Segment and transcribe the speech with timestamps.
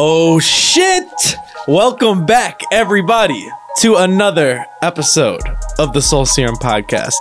[0.00, 1.34] Oh shit!
[1.66, 3.50] Welcome back, everybody,
[3.80, 5.40] to another episode
[5.80, 7.14] of the Soul Serum Podcast.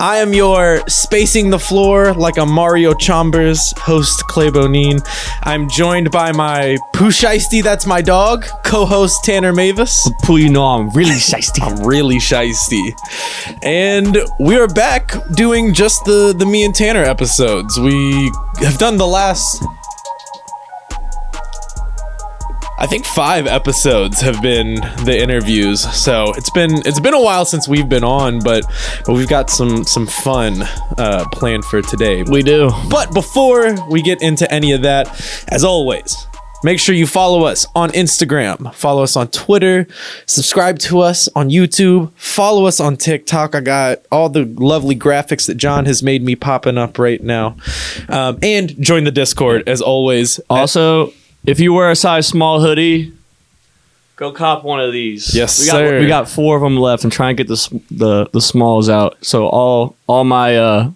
[0.00, 4.98] I am your spacing the floor like a Mario Chalmers host, Clay Bonin.
[5.44, 10.10] I'm joined by my Pooh Shiesty, that's my dog, co-host Tanner Mavis.
[10.24, 11.62] Poo, you know I'm really shiesty.
[11.62, 12.98] I'm really shisty.
[13.62, 17.78] And we are back doing just the the me and Tanner episodes.
[17.78, 19.64] We have done the last
[22.76, 24.74] I think five episodes have been
[25.04, 25.80] the interviews.
[25.94, 28.64] So it's been it's been a while since we've been on, but
[29.06, 30.62] but we've got some some fun
[30.98, 32.24] uh, planned for today.
[32.24, 32.70] We do.
[32.90, 35.08] But before we get into any of that,
[35.48, 36.26] as always,
[36.64, 39.86] make sure you follow us on Instagram, follow us on Twitter,
[40.26, 43.54] subscribe to us on YouTube, follow us on TikTok.
[43.54, 47.56] I got all the lovely graphics that John has made me popping up right now.
[48.08, 50.40] Um, and join the Discord as always.
[50.50, 51.12] Also,
[51.46, 53.12] if you wear a size small hoodie,
[54.16, 55.34] go cop one of these.
[55.34, 56.00] Yes, we got, sir.
[56.00, 59.24] We got four of them left, and try and get the the the smalls out.
[59.24, 60.90] So all all my uh,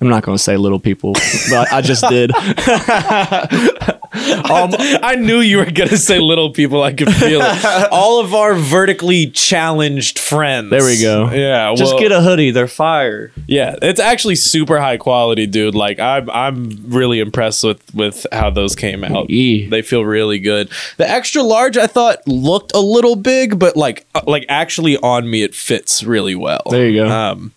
[0.00, 1.12] I'm not going to say little people,
[1.50, 2.32] but I just did.
[4.12, 4.70] Um,
[5.02, 6.82] I knew you were gonna say little people.
[6.82, 7.88] I could feel it.
[7.92, 10.70] All of our vertically challenged friends.
[10.70, 11.30] There we go.
[11.30, 12.50] Yeah, just well, get a hoodie.
[12.50, 13.30] They're fire.
[13.46, 15.76] Yeah, it's actually super high quality, dude.
[15.76, 19.30] Like I'm, I'm really impressed with with how those came out.
[19.30, 19.68] Yee.
[19.68, 20.70] They feel really good.
[20.96, 25.30] The extra large, I thought looked a little big, but like, uh, like actually on
[25.30, 26.62] me, it fits really well.
[26.68, 27.08] There you go.
[27.08, 27.52] Um,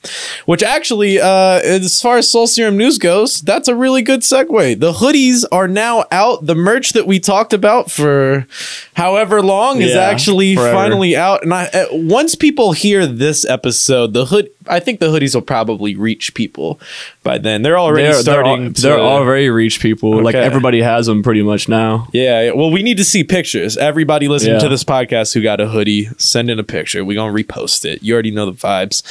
[0.45, 4.79] which actually, uh, as far as Soul Serum news goes, that's a really good segue.
[4.79, 6.43] The hoodies are now out.
[6.47, 8.47] The merch that we talked about for
[8.95, 10.73] however long is actually forever.
[10.73, 11.43] finally out.
[11.43, 15.43] And I, uh, once people hear this episode, the hood, I think the hoodies will
[15.43, 16.79] probably reach people
[17.21, 17.61] by then.
[17.61, 18.67] They're already They're, they're, starting.
[18.67, 20.23] all, to, they're already reach people.
[20.23, 22.07] Like everybody has them pretty much now.
[22.13, 22.51] Yeah, yeah.
[22.53, 23.77] Well, we need to see pictures.
[23.77, 24.61] Everybody listening Yeah.
[24.61, 27.05] to this podcast who got a hoodie, send in a picture.
[27.05, 28.01] We're going to repost it.
[28.01, 29.03] You already know the vibes.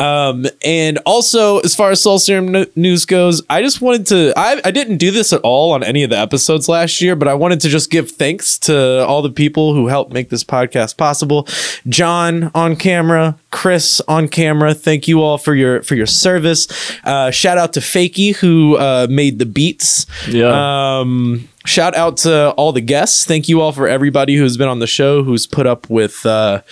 [0.00, 4.60] Um, and also, as far as Soul Serum news goes, I just wanted to, I,
[4.64, 7.34] I didn't do this at all on any of the episodes last year, but I
[7.34, 11.46] wanted to just give thanks to all the people who helped make this podcast possible.
[11.88, 14.74] John on camera, Chris on camera.
[14.74, 16.68] Thank you all for your, for your service.
[17.04, 20.06] Uh, shout out to Fakey who, uh, made the beats.
[20.28, 20.98] Yeah.
[21.00, 23.24] Um, shout out to all the guests.
[23.24, 26.62] Thank you all for everybody who's been on the show, who's put up with uh,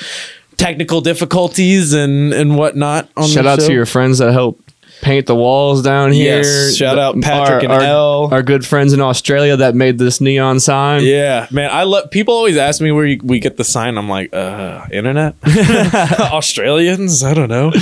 [0.57, 3.09] technical difficulties and and whatnot.
[3.17, 3.69] On Shout out show.
[3.69, 4.61] to your friends that help
[5.03, 6.39] paint the walls down here.
[6.39, 8.29] Yes, shout out The- Patrick and our, Elle.
[8.33, 11.03] Our good friends in Australia that made this neon sign.
[11.05, 11.71] Yeah, man.
[11.71, 13.99] I love people always ask me where you, we get the sign.
[13.99, 15.35] I'm like, uh, internet,
[16.21, 17.23] Australians.
[17.25, 17.73] I don't know.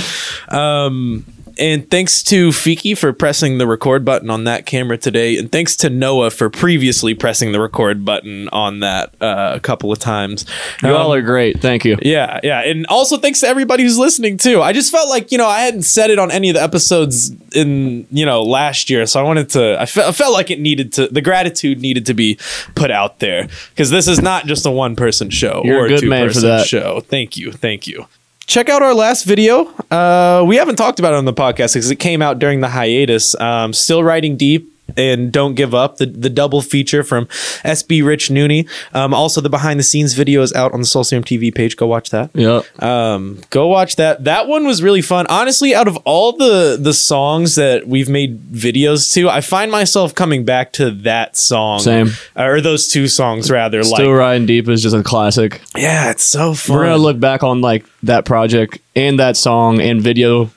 [0.49, 1.25] Um,
[1.59, 5.75] and thanks to Fiki for pressing the record button on that camera today, and thanks
[5.77, 10.45] to Noah for previously pressing the record button on that uh, a couple of times.
[10.81, 11.59] You all Um, are great.
[11.61, 11.97] Thank you.
[12.01, 12.61] Yeah, yeah.
[12.61, 14.61] And also thanks to everybody who's listening too.
[14.61, 17.31] I just felt like, you know, I hadn't said it on any of the episodes
[17.53, 19.05] in, you know, last year.
[19.05, 22.05] So I wanted to, I, fe- I felt like it needed to, the gratitude needed
[22.07, 22.37] to be
[22.75, 25.89] put out there because this is not just a one person show You're or a
[25.89, 26.67] good man for two-person that.
[26.67, 26.99] show.
[27.01, 27.51] Thank you.
[27.51, 28.05] Thank you.
[28.49, 29.65] Check out our last video.
[29.91, 32.69] Uh, we haven't talked about it on the podcast because it came out during the
[32.69, 33.39] hiatus.
[33.39, 37.25] Um, still riding deep and don't give up the the double feature from
[37.63, 38.67] SB Rich Nooney.
[38.93, 41.75] Um, also the behind the scenes video is out on the Soul Serum TV page.
[41.77, 42.29] Go watch that.
[42.33, 42.81] Yep.
[42.83, 44.23] Um, go watch that.
[44.23, 45.25] That one was really fun.
[45.27, 50.13] Honestly, out of all the the songs that we've made videos to, I find myself
[50.15, 51.79] coming back to that song.
[51.79, 52.09] Same.
[52.35, 53.83] Or those two songs rather.
[53.83, 55.61] Still like, riding deep is just a classic.
[55.75, 56.75] yeah, it's so fun.
[56.75, 60.49] We're gonna look back on like that project and that song and video,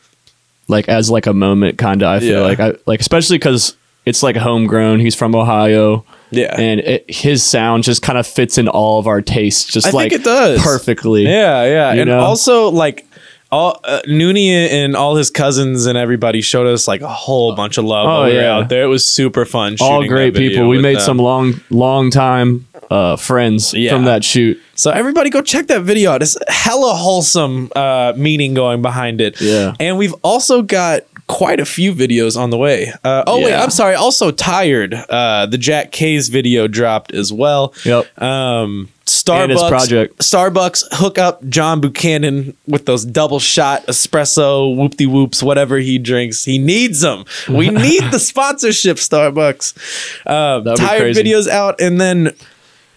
[0.69, 2.09] like as like a moment, kind of.
[2.09, 2.47] I feel Yeah.
[2.47, 5.01] like I like especially because it's like homegrown.
[5.01, 6.05] He's from Ohio.
[6.35, 6.55] Yeah.
[6.59, 9.91] and it, his sound just kind of fits in all of our tastes, just I
[9.91, 10.63] think like it does.
[10.63, 11.25] perfectly.
[11.25, 12.21] Yeah, yeah, and know?
[12.21, 13.07] also like
[13.51, 17.77] all uh, Nooney and all his cousins and everybody showed us like a whole bunch
[17.77, 18.57] of love Oh, while we were yeah.
[18.57, 18.83] out there.
[18.85, 19.77] It was super fun.
[19.79, 20.69] all great that video people.
[20.71, 21.03] We made them.
[21.05, 23.93] some long, long time uh, friends Yeah.
[23.93, 24.59] from that shoot.
[24.75, 26.23] So everybody go check that video out.
[26.23, 29.39] It's hella wholesome uh, meaning going behind it.
[29.39, 29.75] Yeah.
[29.79, 32.93] And we've also got quite a few videos on the way.
[33.05, 33.95] Uh, oh wait, I'm sorry.
[33.95, 34.95] Also tired.
[34.95, 37.75] Uh, the Jack K's video dropped as well.
[37.85, 38.23] Yep.
[38.23, 40.19] Um, Starbucks project.
[40.19, 45.99] Starbucks hook up John Buchanan with those double shot espresso whoop de whoops whatever he
[45.99, 46.45] drinks.
[46.45, 47.25] He needs them.
[47.49, 48.97] We need the sponsorship.
[48.97, 50.23] Starbucks.
[50.27, 52.35] Uh, tired videos out, and then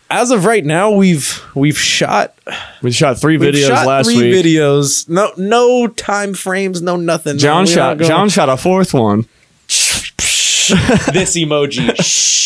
[0.09, 2.37] as of right now, we've we've shot
[2.81, 4.45] We shot 3 videos shot last three week.
[4.45, 5.07] videos.
[5.09, 6.81] No no time frames.
[6.81, 7.37] No nothing.
[7.37, 7.97] John No, shot.
[7.99, 9.23] John shot a fourth one.
[9.67, 12.33] this emoji.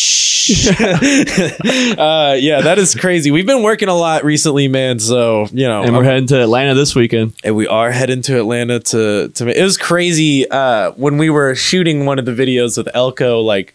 [2.00, 3.30] Uh, yeah, that is crazy.
[3.30, 4.98] We've been working a lot recently, man.
[4.98, 7.34] So you know, and we're heading to Atlanta this weekend.
[7.44, 9.48] and we are heading to Atlanta to to.
[9.48, 13.40] It was crazy uh, when we were shooting one of the videos with Elko.
[13.40, 13.74] Like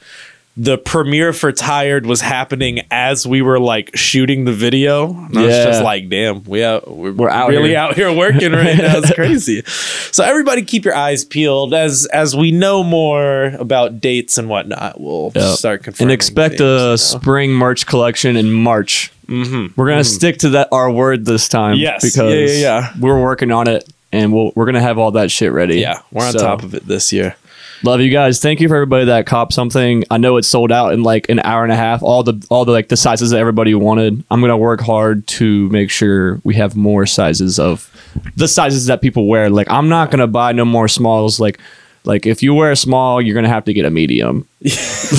[0.57, 5.09] the premiere for Tired was happening as we were like shooting the video.
[5.09, 7.77] And I was just like, damn, we out, we're, We're out really here.
[7.79, 8.99] out here working right now.
[8.99, 9.63] It's crazy.
[9.65, 14.99] So everybody, keep your eyes peeled as as we know more about dates and whatnot.
[14.99, 15.57] We'll Yep.
[15.57, 19.11] start confirming And expect things, a spring March collection in March.
[19.27, 19.73] Mm-hmm.
[19.79, 21.75] We're gonna stick to that our word this time.
[21.77, 22.01] Yes.
[22.01, 22.93] because Yeah, yeah, yeah.
[22.99, 25.79] we're working on it, and we'll, we're gonna have all that shit ready.
[25.81, 27.35] Yeah, we're on So, top of it this year.
[27.85, 28.39] Love you guys.
[28.39, 30.05] Thank you for everybody that copped something.
[30.09, 32.01] I know it's sold out in like an hour and a half.
[32.01, 34.23] All the all the like the sizes that everybody wanted.
[34.31, 37.91] I'm gonna work hard to make sure we have more sizes of
[38.35, 39.51] the sizes that people wear.
[39.51, 41.39] Like I'm not gonna buy no more smalls.
[41.39, 41.59] Like
[42.05, 44.47] like if you wear a small, you're gonna have to get a medium.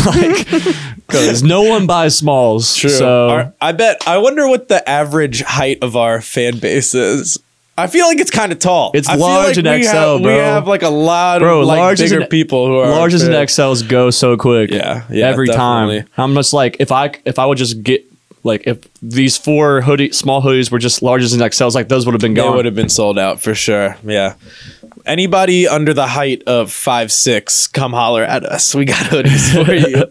[0.05, 0.49] like
[1.07, 2.67] because no one buys smalls.
[2.67, 4.03] So Our- I bet.
[4.09, 7.39] I wonder what the average height of our fan base is.
[7.79, 8.91] I feel like it's kind of tall.
[8.95, 11.79] It's I large like and XL, have, We have like a lot Bro, of like
[11.81, 13.35] larges bigger and- people who are larges and.
[13.35, 14.71] XLs go so quick.
[14.71, 16.01] Yeah, yeah, every definitely.
[16.03, 16.09] time.
[16.17, 18.05] I'm just like if I if I would just get
[18.45, 22.13] like if these four hoodie small hoodies were just larges and XLs, like those would
[22.15, 22.57] have been They gone.
[22.57, 23.97] would have been sold out for sure.
[24.05, 24.35] Yeah.
[25.05, 28.75] Anybody under the height of five six, come holler at us.
[28.75, 30.05] We got hoodies for you.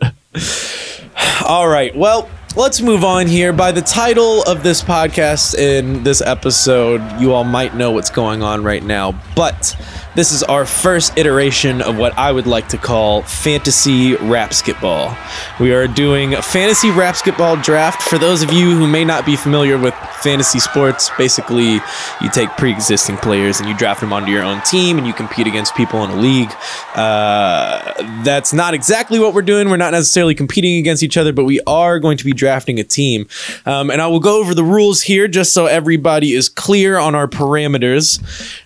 [1.48, 1.96] All right.
[1.96, 3.52] Well, let's move on here.
[3.52, 8.44] By the title of this podcast in this episode, you all might know what's going
[8.44, 9.76] on right now, but
[10.16, 15.14] this is our first iteration of what I would like to call fantasy rapsketball.
[15.60, 18.02] We are doing a fantasy rapsketball draft.
[18.02, 21.82] For those of you who may not be familiar with fantasy sports, basically
[22.22, 25.48] you take pre-existing players and you draft them onto your own team and you compete
[25.48, 26.52] against people in a league.
[26.96, 27.94] Uh,
[28.24, 29.70] that's not exactly what we're doing.
[29.70, 32.84] We're not necessarily competing against each other, but we are going to be drafting a
[32.84, 33.28] team.
[33.66, 37.16] Um, and I will go over the rules here just so everybody is clear on
[37.16, 38.20] our parameters.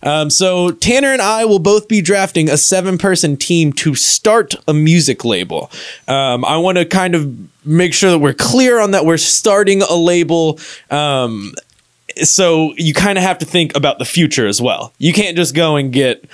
[0.05, 4.73] Um, so Tanner and I will both be drafting a seven-person team to start a
[4.73, 5.71] music label.
[6.09, 9.05] Um, I want to kind of make sure that we're clear on that.
[9.05, 10.59] We're starting a label.
[10.91, 11.53] Um,
[12.21, 14.91] so you kind of have to think about the future as well.
[14.97, 16.25] You can't just go and get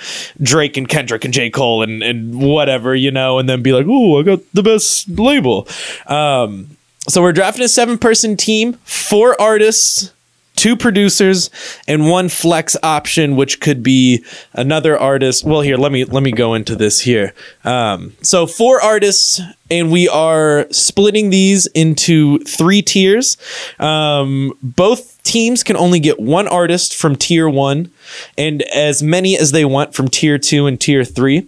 [0.42, 1.48] Drake and Kendrick and J.
[1.50, 5.08] Cole and, and whatever, you know, and then be like, oh, I got the best
[5.08, 5.68] label.
[6.08, 6.75] Um,
[7.08, 10.12] so we're drafting a seven person team, four artists,
[10.56, 11.50] two producers,
[11.86, 14.24] and one flex option, which could be
[14.54, 15.44] another artist.
[15.44, 17.34] Well, here, let me let me go into this here.
[17.64, 23.36] Um, so four artists, and we are splitting these into three tiers.
[23.78, 27.92] Um, both teams can only get one artist from tier one,
[28.36, 31.46] and as many as they want from tier two and tier three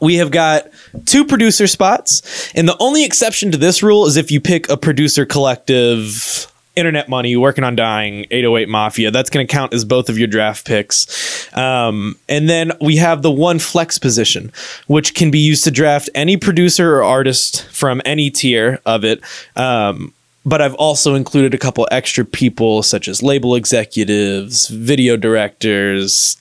[0.00, 0.68] we have got
[1.06, 4.76] two producer spots and the only exception to this rule is if you pick a
[4.76, 6.50] producer collective.
[6.76, 9.12] Internet money working on dying 808 mafia.
[9.12, 11.56] That's going to count as both of your draft picks.
[11.56, 14.52] Um, and then we have the one flex position
[14.88, 19.20] which can be used to draft any producer or artist from any tier of it.
[19.54, 20.12] Um,
[20.44, 26.36] but I've also included a couple extra people, such as label executives, video directors,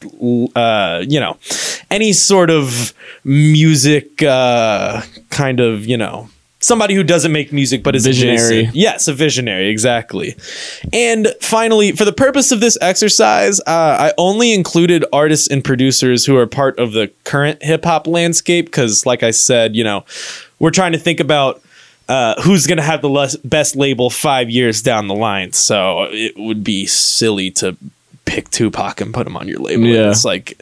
[0.55, 1.37] uh, you know,
[1.89, 6.29] any sort of music uh, kind of, you know,
[6.59, 8.35] somebody who doesn't make music but is Visionary.
[8.37, 8.75] adjacent.
[8.75, 10.35] Yes, a visionary, exactly.
[10.91, 13.63] And finally, for the purpose of this exercise, uh,
[13.99, 18.65] I only included artists and producers who are part of the current hip hop landscape
[18.65, 20.05] because, like I said, you know,
[20.59, 21.61] we're trying to think about
[22.09, 25.53] uh, who's going to have the less, best label five years down the line.
[25.53, 27.77] So it would be silly to
[28.25, 29.85] pick Tupac and put him on your label.
[29.85, 30.09] Yeah.
[30.11, 30.61] It's like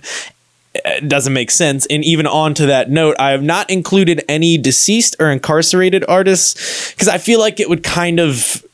[0.73, 1.85] it doesn't make sense.
[1.87, 6.91] And even on to that note, I have not included any deceased or incarcerated artists
[6.91, 8.65] because I feel like it would kind of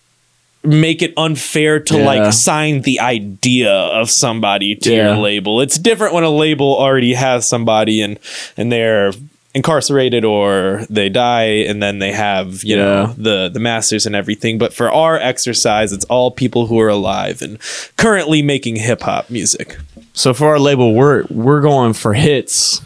[0.63, 2.05] make it unfair to Yeah.
[2.05, 5.13] like sign the idea of somebody to Yeah.
[5.13, 5.61] your label.
[5.61, 8.19] It's different when a label already has somebody and
[8.57, 9.13] and they're
[9.57, 14.57] incarcerated or they die and then they have you know the the masters and everything
[14.57, 17.57] but for our exercise it's all people who are alive and
[17.97, 19.77] currently making hip hop music
[20.13, 22.81] So for our label, we're we're going for hits.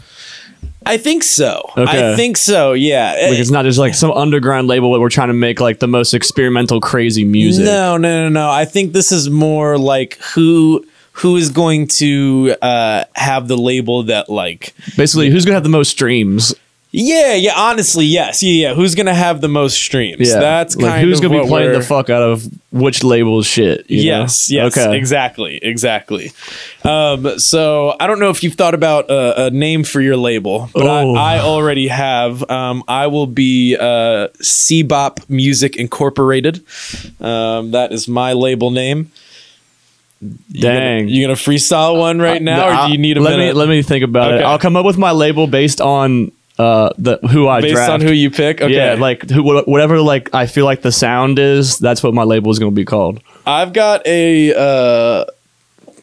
[0.84, 1.70] I think so.
[1.78, 2.12] Okay.
[2.12, 2.72] I think so.
[2.74, 3.12] Yeah.
[3.30, 5.86] Like it's not just like some underground label that we're trying to make like the
[5.88, 7.64] most experimental, crazy music.
[7.64, 8.50] No, no, no, no.
[8.50, 14.02] I think this is more like who who is going to uh, have the label
[14.04, 16.54] that like Basically, who's gonna have the most streams?
[16.94, 17.54] Yeah, yeah.
[17.56, 18.42] Honestly, yes.
[18.42, 18.74] Yeah, yeah.
[18.74, 20.28] Who's gonna have the most streams?
[20.28, 23.46] Yeah, That's like kind who's of gonna be playing the fuck out of which label's
[23.46, 23.90] shit.
[23.90, 24.20] you know?
[24.20, 24.94] Yes, yes, Okay.
[24.96, 26.32] exactly, exactly.
[26.84, 30.68] Um, so I don't know if you've thought about a, a name for your label,
[30.74, 31.14] but Oh.
[31.14, 32.48] I, I already have.
[32.50, 36.62] Um, I will be uh, Cbop Music Incorporated.
[37.22, 39.10] Um, that is my label name.
[40.20, 41.08] You gonna- Dang.
[41.08, 43.54] you gonna freestyle one right now, or do you need a let minute?
[43.54, 44.42] me let me think about it.
[44.42, 47.92] I'll come up with my label based on uh the who I based draft.
[47.92, 48.60] on who you pick.
[48.60, 51.78] Okay, Yeah, like who, whatever like I feel like the sound is.
[51.78, 53.22] That's what my label is going to be called.
[53.46, 55.24] I've got a uh,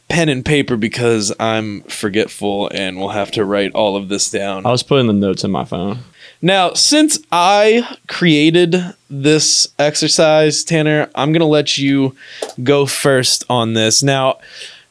[0.10, 4.66] pen and paper because I'm forgetful and will have to write all of this down.
[4.66, 6.00] I was putting the notes in my phone.
[6.42, 8.76] Now, since I created
[9.10, 12.16] this exercise, Tanner, I'm going to let you
[12.64, 14.02] go first on this.
[14.02, 14.40] Now,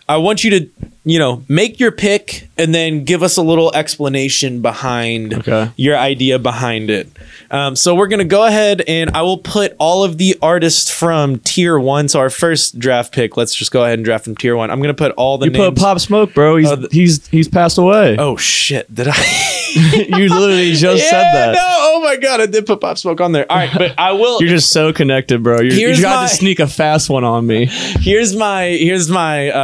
[0.08, 0.70] I want you to,
[1.04, 5.70] you know, make your pick and then give us a little explanation behind Okay.
[5.76, 7.08] your idea behind it.
[7.50, 10.90] Um, so we're going to go ahead and I will put all of the artists
[10.90, 12.08] from tier one.
[12.08, 14.70] So our first draft pick, let's just go ahead and draft from tier one.
[14.70, 15.64] I'm going to put all the You names.
[15.70, 16.56] put Pop Smoke, bro.
[16.56, 18.16] He's the- he's he's passed away.
[18.18, 18.92] oh, shit.
[18.94, 19.14] Did I?
[19.74, 21.52] you literally just said that.
[21.54, 23.50] No, oh my god, I did put Pop Smoke on there.
[23.50, 24.38] All right, but I will.
[24.40, 25.60] You're just so connected, bro.
[25.60, 27.66] You're, you tried my- to sneak a fast one on me.
[27.70, 29.58] here's my here's my uh,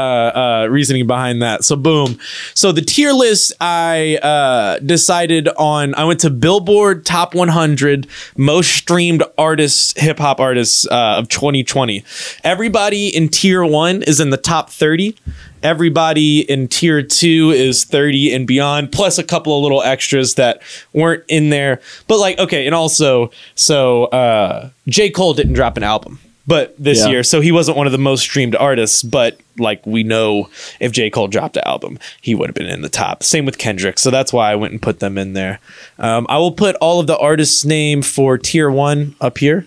[0.65, 1.65] uh, reasoning behind that.
[1.65, 2.19] So boom.
[2.55, 5.95] So the tier list I uh, decided on.
[5.95, 12.05] I went to Billboard Top 100 most streamed artists, hip hop artists uh, of 2020.
[12.43, 15.17] Everybody in tier one is in the top 30.
[15.63, 20.61] Everybody in tier two is 30 and beyond, plus a couple of little extras that
[20.93, 21.81] weren't in there.
[22.07, 25.09] But like, okay, and also, so uh, J.
[25.09, 27.09] Cole didn't drop an album, but this Yeah.
[27.09, 29.03] year, so he wasn't one of the most streamed artists.
[29.03, 30.49] But like, we know
[30.81, 31.11] if J.
[31.11, 33.23] Cole dropped an album, he would have been in the top.
[33.23, 35.61] Same with Kendrick, so that's why I went and put them in there.
[35.99, 39.67] Um, I will put all of the artists' name for tier one up here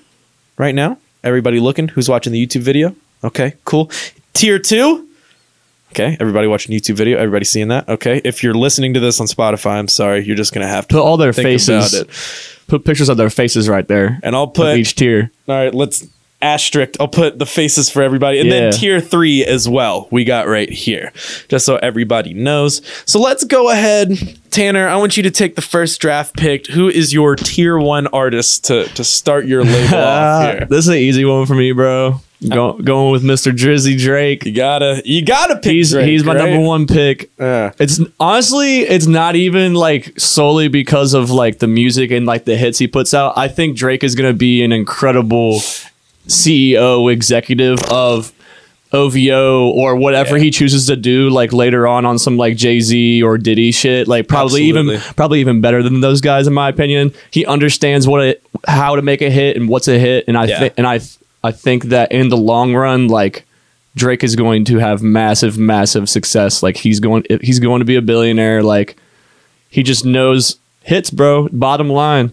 [0.58, 0.98] right now.
[1.24, 2.96] Everybody looking who's watching the YouTube video.
[3.24, 3.90] Okay, cool.
[4.34, 5.04] Tier two.
[5.94, 7.88] Okay, everybody watching YouTube video, everybody seeing that.
[7.90, 10.96] Okay, if you're listening to this on Spotify, I'm sorry, you're just gonna have to
[10.96, 12.04] Put all their faces.
[12.68, 14.20] Put pictures of their faces right there.
[14.22, 15.32] And I'll put each tier.
[15.48, 16.06] all right, let's
[16.48, 16.94] asterisk.
[17.00, 18.60] I'll put the faces for everybody, and Yeah.
[18.60, 20.08] then tier three as well.
[20.12, 21.12] We got right here,
[21.50, 22.82] just so everybody knows.
[23.06, 24.18] So let's go ahead,
[24.52, 24.88] Tanner.
[24.88, 26.68] I want you to take the first draft pick.
[26.68, 30.68] Who is your tier one artist to to start your label off here?
[30.70, 32.22] this is an easy one for me, bro.
[32.48, 33.52] Go, going with Mr.
[33.52, 34.46] Drizzy Drake.
[34.46, 35.72] You gotta, you gotta pick.
[35.72, 36.46] He's Drake, he's my right?
[36.52, 37.32] number one pick.
[37.40, 37.72] Yeah.
[37.80, 42.56] It's honestly, it's not even like solely because of like the music and like the
[42.56, 43.36] hits he puts out.
[43.36, 45.62] I think Drake is gonna be an incredible
[46.28, 48.32] CEO executive of
[48.94, 50.44] OVO or whatever Yeah.
[50.46, 54.08] he chooses to do like later on on some like Jay-Z or Diddy shit.
[54.08, 57.14] Like probably even probably even better than those guys in my opinion.
[57.32, 60.46] He understands what it how to make a hit and what's a hit and I
[60.46, 60.60] Yeah.
[60.60, 61.00] thi- and I
[61.44, 63.46] I think that in the long run like
[63.96, 66.62] Drake is going to have massive, massive success.
[66.62, 68.62] Like he's going, he's going to be a billionaire.
[68.62, 68.96] Like
[69.70, 71.50] he just knows hits, bro.
[71.52, 72.32] Bottom line.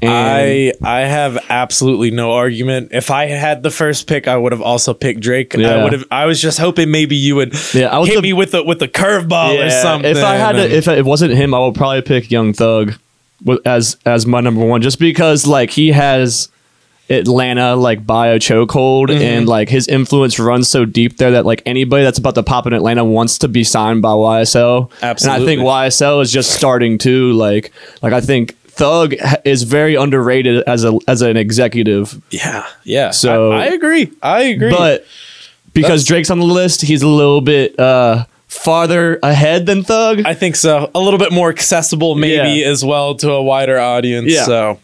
[0.00, 2.90] And I I have absolutely no argument.
[2.92, 5.54] If I had the first pick, I would have also picked Drake.
[5.58, 6.04] I would have.
[6.10, 8.62] I was just hoping maybe you would Yeah, I was hit the- me with the
[8.62, 10.10] with the curveball or something.
[10.10, 12.94] If I had to, if it wasn't him, I would probably pick Young Thug
[13.66, 16.48] as as my number one, just because like he has
[17.08, 19.22] Atlanta like bio chokehold Mm-hmm.
[19.22, 22.66] and like his influence runs so deep there that like anybody that's about to pop
[22.66, 24.90] in Atlanta wants to be signed by YSL.
[25.02, 25.34] Absolutely.
[25.34, 29.14] and I think YSL is just starting to like like I think Thug
[29.44, 33.10] is very underrated as a as an executive, yeah, yeah.
[33.10, 34.12] So- I, I agree.
[34.22, 34.70] I agree.
[34.70, 35.06] but
[35.72, 40.22] because That's- Drake's on the list, he's a little bit uh farther ahead than Thug.
[40.24, 40.90] I think so.
[40.94, 42.68] A little bit more accessible, maybe Yeah.
[42.68, 44.30] as well to a wider audience.
[44.32, 44.44] Yeah.
[44.44, 44.78] So,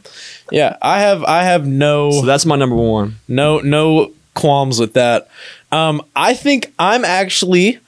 [0.51, 3.17] yeah, I have I have no so that's my number one.
[3.29, 5.29] no no qualms with that.
[5.71, 7.79] Um, I think I'm actually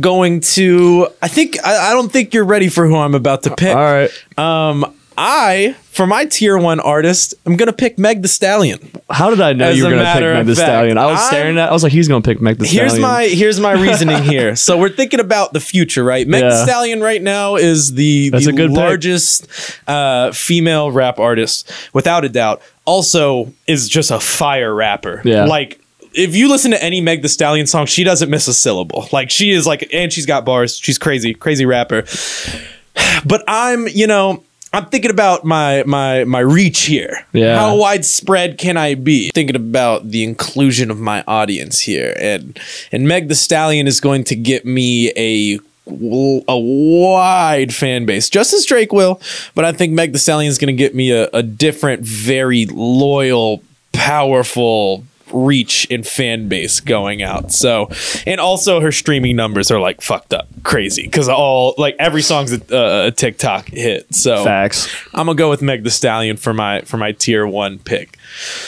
[0.00, 1.08] going to.
[1.20, 3.74] I think I, I don't think you're ready for who I'm about to pick.
[3.74, 4.10] All right.
[4.38, 8.90] Um, I for my tier one artist, I'm gonna pick Meg the Stallion.
[9.10, 10.98] How did I know As you were gonna pick Meg the fact, Stallion?
[10.98, 11.68] I was I'm- staring at.
[11.68, 13.02] I was like, he's gonna pick Meg the Here's Stallion.
[13.02, 14.56] my here's my reasoning here.
[14.56, 16.26] So we're thinking about the future, right?
[16.26, 19.46] Meg the Stallion right now is the, That's the largest
[19.88, 22.62] uh, female rap artist, without a doubt.
[22.84, 25.20] Also, is just a fire rapper.
[25.24, 25.44] Yeah.
[25.44, 25.78] like.
[26.14, 29.08] If you listen to any Meg the Stallion song, she doesn't miss a syllable.
[29.12, 30.76] Like she is like, and she's got bars.
[30.76, 32.04] She's crazy, crazy rapper.
[33.24, 37.26] But I'm, you know, I'm thinking about my my my reach here.
[37.32, 37.58] Yeah.
[37.58, 39.30] How widespread can I be?
[39.30, 42.58] Thinking about the inclusion of my audience here, and
[42.90, 48.52] and Meg the Stallion is going to get me a a wide fan base, just
[48.54, 49.20] as Drake will.
[49.54, 52.66] But I think Meg The Stallion is going to get me a, a different, very
[52.66, 53.62] loyal,
[53.92, 57.52] powerful reach and fan base going out.
[57.52, 57.90] So,
[58.26, 62.52] and also her streaming numbers are like fucked up, crazy because all like every song's
[62.52, 64.14] a, uh, a TikTok hit.
[64.14, 64.92] So Facts.
[65.14, 68.18] I'm gonna go with Meg The Stallion for my for my tier one pick.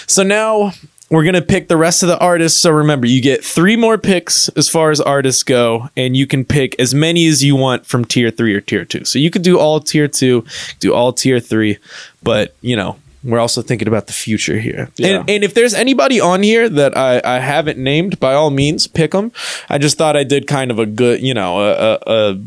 [0.06, 0.72] So now
[1.10, 2.58] we're gonna pick the rest of the artists.
[2.60, 6.44] So remember, you get three more picks as far as artists go, and you can
[6.44, 9.04] pick as many as you want from tier three or tier two.
[9.04, 10.44] So you could do all tier two,
[10.80, 11.78] do all tier three,
[12.22, 12.96] but you know.
[13.24, 14.90] We're also thinking about the future here.
[14.96, 15.20] Yeah.
[15.20, 18.86] And, and if there's anybody on here that I, I haven't named, by all means,
[18.86, 19.32] pick them.
[19.70, 22.38] I just thought I did kind of a good, you know, a, a,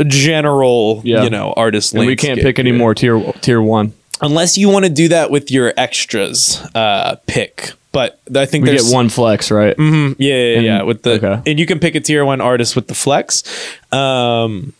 [0.00, 1.22] a, general, Yeah.
[1.24, 3.92] you know, artist And we can't pick any more tier tier one.
[4.20, 8.70] unless you want to do that with your extras uh pick but i think We
[8.70, 9.76] there's get one flex, right?
[9.76, 11.50] Mhm, yeah yeah, And- yeah with the okay.
[11.50, 13.44] and you can pick a tier one artist with the flex
[13.92, 14.72] um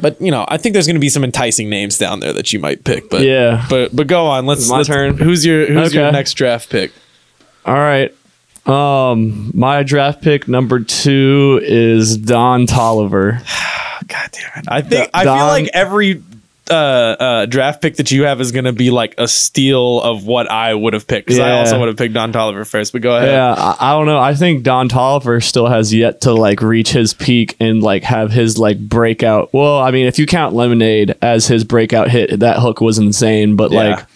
[0.00, 2.52] but you know i think there's going to be some enticing names down there that
[2.52, 3.64] you might pick but Yeah.
[3.70, 5.16] but but go on let's My let's- turn.
[5.16, 6.92] who's your who's your next draft pick
[7.64, 8.14] All right.
[8.66, 13.40] Um, my draft pick number two is Don Toliver.
[14.06, 16.22] god damn it i think i feel like every
[16.70, 20.24] uh, uh, draft pick that you have is going to be like a steal of
[20.26, 22.92] what I would have picked because I also would have picked Don Toliver first.
[22.92, 23.30] But go ahead.
[23.30, 24.18] Yeah, I, I don't know.
[24.18, 28.30] I think Don Toliver still has yet to like reach his peak and like have
[28.30, 29.52] his like breakout.
[29.52, 33.56] Well, I mean, if you count Lemonade as his breakout hit, that hook was insane.
[33.56, 33.78] But Yeah.
[33.96, 34.06] like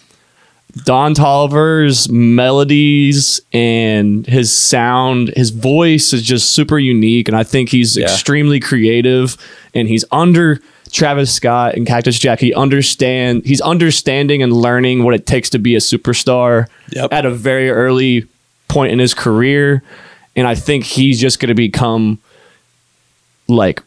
[0.83, 7.69] Don Toliver's melodies and his sound, his voice is just super unique, and I think
[7.69, 8.05] he's Yeah.
[8.05, 9.37] extremely creative.
[9.73, 10.61] And he's under
[10.95, 12.39] Travis Scott and Cactus Jack.
[12.39, 13.43] He understand.
[13.45, 17.11] He's understanding and learning what it takes to be a superstar Yep.
[17.13, 18.25] at a very early
[18.67, 19.83] point in his career,
[20.35, 22.19] and I think he's just going to become
[23.47, 23.81] like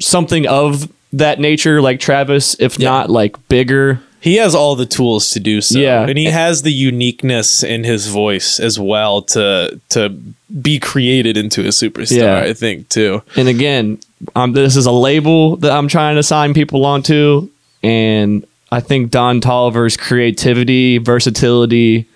[0.00, 2.88] something of that nature, like Travis, if Yeah.
[2.90, 4.00] not like bigger.
[4.20, 5.78] He has all the tools to do so.
[5.78, 6.06] Yeah.
[6.08, 10.16] And he has the uniqueness in his voice as well to to
[10.62, 12.38] be created into a superstar, Yeah.
[12.40, 13.22] I think, too.
[13.36, 13.98] And again,
[14.34, 17.48] um, this is a label that I'm trying to sign people onto,
[17.82, 22.06] and I think Don Toliver's creativity, versatility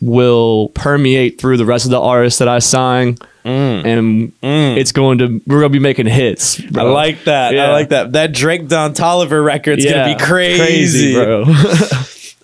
[0.00, 5.40] will permeate through the rest of the artists that I sign, and it's going to
[5.46, 6.60] we're going to be making hits.
[6.76, 7.56] I like that.
[7.58, 8.12] I like that.
[8.12, 11.14] That Drake Don Toliver record's Yeah, gonna be crazy, crazy.
[11.14, 11.44] bro.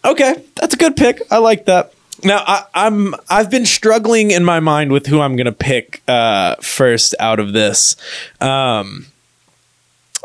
[0.03, 1.21] Okay, that's a good pick.
[1.31, 1.93] I like that.
[2.25, 6.57] Now I, I'm I've been struggling in my mind with who I'm gonna pick uh,
[6.57, 7.97] first out of this,
[8.41, 9.07] um,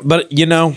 [0.04, 0.76] but you know,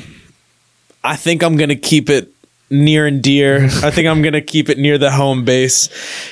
[1.03, 2.33] I think I'm gonna keep it
[2.71, 3.65] near and dear.
[3.83, 5.89] I think I'm gonna keep it near the home base,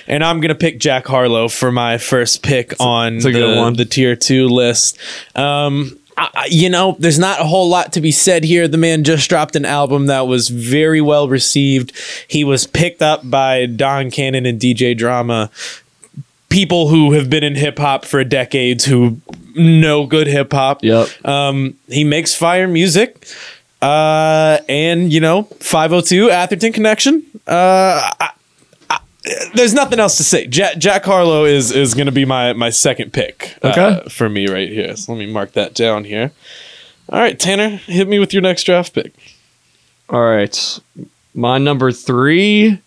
[0.07, 3.75] and I'm gonna pick Jack Harlow for my first pick on it's a the, one.
[3.75, 4.99] the tier two list.
[5.35, 8.67] Um, I, you know, there's not a whole lot to be said here.
[8.69, 11.93] The man just dropped an album that was very well received.
[12.27, 15.51] He was picked up by Don Cannon and DJ Drama,
[16.49, 19.21] people who have been in hip hop for decades who
[19.55, 20.83] know good hip hop.
[20.83, 21.27] Yep.
[21.27, 23.27] Um, he makes fire music.
[23.83, 27.25] Uh, and you know, 502 Atherton connection.
[27.47, 28.31] Uh, I,
[29.55, 30.47] there's nothing else to say.
[30.47, 33.57] Jack, Jack Harlow is is going to be my my second pick.
[33.63, 34.97] uh, for me right here.
[34.97, 36.33] So let me mark that down here.
[37.09, 39.13] All right, Tanner, hit me with your next draft pick.
[40.09, 40.79] All right,
[41.35, 42.79] my number three,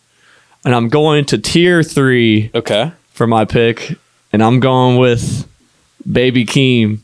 [0.66, 2.92] and I'm going to tier three Okay.
[3.12, 3.94] for my pick,
[4.34, 5.48] and I'm going with
[6.10, 7.00] Baby Keem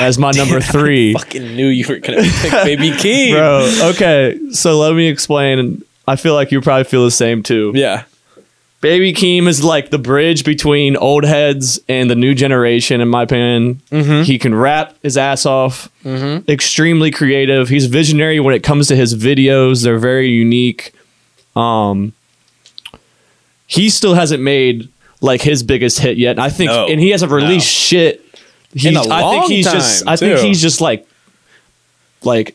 [0.00, 1.12] as my number three.
[1.14, 3.32] Fucking knew you were going to pick Baby Keem.
[3.32, 5.82] Bro, okay, so let me explain.
[6.06, 7.72] I feel like you probably feel the same too.
[7.74, 8.04] Yeah.
[8.84, 13.22] Baby Keem is like the bridge between old heads and the new generation, in my
[13.22, 13.80] opinion.
[14.24, 17.70] He can rap his ass off, extremely creative.
[17.70, 20.92] He's visionary when it comes to his videos, they're very unique.
[21.56, 22.12] Um,
[23.66, 24.90] he still hasn't made
[25.22, 26.38] like his biggest hit yet.
[26.38, 28.20] I think, No, and he hasn't released shit.
[28.74, 31.08] He's, In a I long think he's just, time, I think he's just like,
[32.22, 32.54] like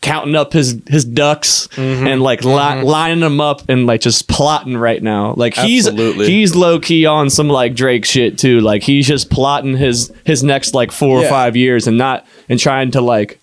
[0.00, 2.06] counting up his his ducks Mm-hmm.
[2.06, 5.34] and like li- lining them up and like just plotting right now.
[5.34, 6.26] Like he's Absolutely.
[6.26, 8.60] he's low key on some like Drake shit too.
[8.60, 11.26] Like he's just plotting his his next like four Yeah.
[11.26, 13.40] or five years and not and trying to like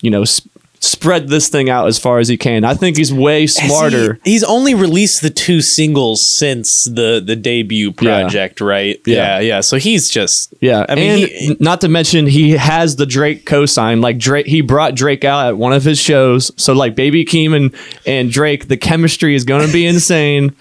[0.00, 0.48] you know sp-
[0.84, 2.64] spread this thing out as far as he can.
[2.64, 4.18] I think he's way smarter.
[4.24, 8.22] he- he's only released the two singles since the the debut Yeah.
[8.22, 9.00] project, right?
[9.06, 9.38] Yeah.
[9.38, 9.60] yeah, yeah.
[9.60, 13.46] So he's just Yeah, I mean, and he- not to mention he has the Drake
[13.46, 14.02] cosign.
[14.02, 16.50] Like Drake, he brought Drake out at one of his shows.
[16.56, 17.72] So like Baby Keem and,
[18.04, 20.54] and Drake, the chemistry is going to be insane.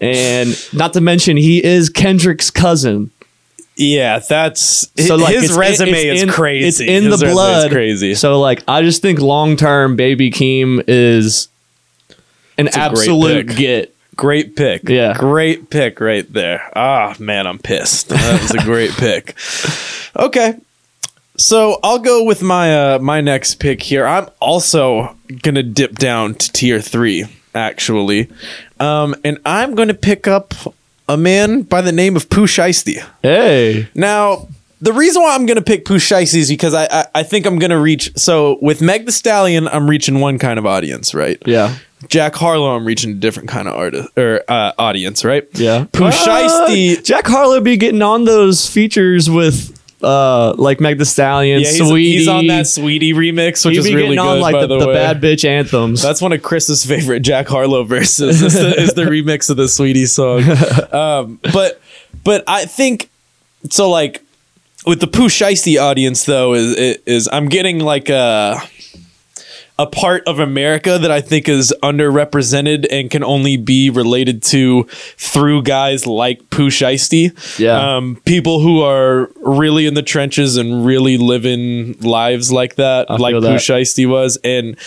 [0.00, 3.10] And not to mention he is Kendrick's cousin.
[3.76, 6.66] Yeah, that's So like his it's resume it's is in- crazy.
[6.68, 7.70] It's in His the blood.
[7.70, 8.14] Crazy.
[8.14, 11.48] So like I just think long term, Baby Keem is
[12.56, 13.56] an great absolute pick.
[13.56, 13.92] get.
[14.16, 14.88] Great pick.
[14.88, 15.12] Yeah.
[15.12, 16.70] Great pick right there.
[16.74, 18.08] Ah, man, I'm pissed.
[18.08, 19.36] That was a great pick.
[20.18, 20.54] Okay.
[21.36, 24.06] So I'll go with my uh my next pick here.
[24.06, 28.30] I'm also gonna dip down to tier three, actually.
[28.80, 30.54] Um, and I'm gonna pick up
[31.08, 33.04] a man by the name of Pooh Shiesty.
[33.22, 34.48] Hey, Now,
[34.80, 37.46] the reason why I'm going to pick Pooh Shiesty is because I, I I think
[37.46, 38.12] I'm going to reach.
[38.16, 41.40] So with Meg the Stallion, I'm reaching one kind of audience, right?
[41.46, 41.76] yeah,
[42.08, 45.46] Jack Harlow, I'm reaching a different kind of artist or uh, audience, right?
[45.54, 45.86] yeah.
[45.92, 46.98] Pooh Shiesty.
[46.98, 51.68] Uh, Jack Harlow be getting on those features with uh like Meg the Stallion, Yeah,
[51.68, 52.02] he's, Saweetie.
[52.12, 54.18] he's on that Saweetie remix, which is really good.
[54.18, 56.02] on like by the, the, the bad bitch anthems.
[56.02, 58.42] That's one of Chris's favorite Jack Harlow verses.
[58.42, 60.42] Is the, is the remix of the Saweetie song.
[60.92, 61.80] Um, but
[62.24, 63.08] but I think
[63.70, 63.88] so.
[63.90, 64.22] Like
[64.86, 68.60] with the Pooh Shiesty audience, though, is is I'm getting like a
[69.78, 74.84] a part of America that I think is underrepresented and can only be related to
[75.18, 77.58] through guys like Pooh Shiesty.
[77.58, 77.96] Yeah.
[77.96, 83.16] Um, people who are really in the trenches and really living lives like that, I
[83.16, 83.56] like Pooh.
[83.56, 84.38] Shiesty was.
[84.42, 84.78] And,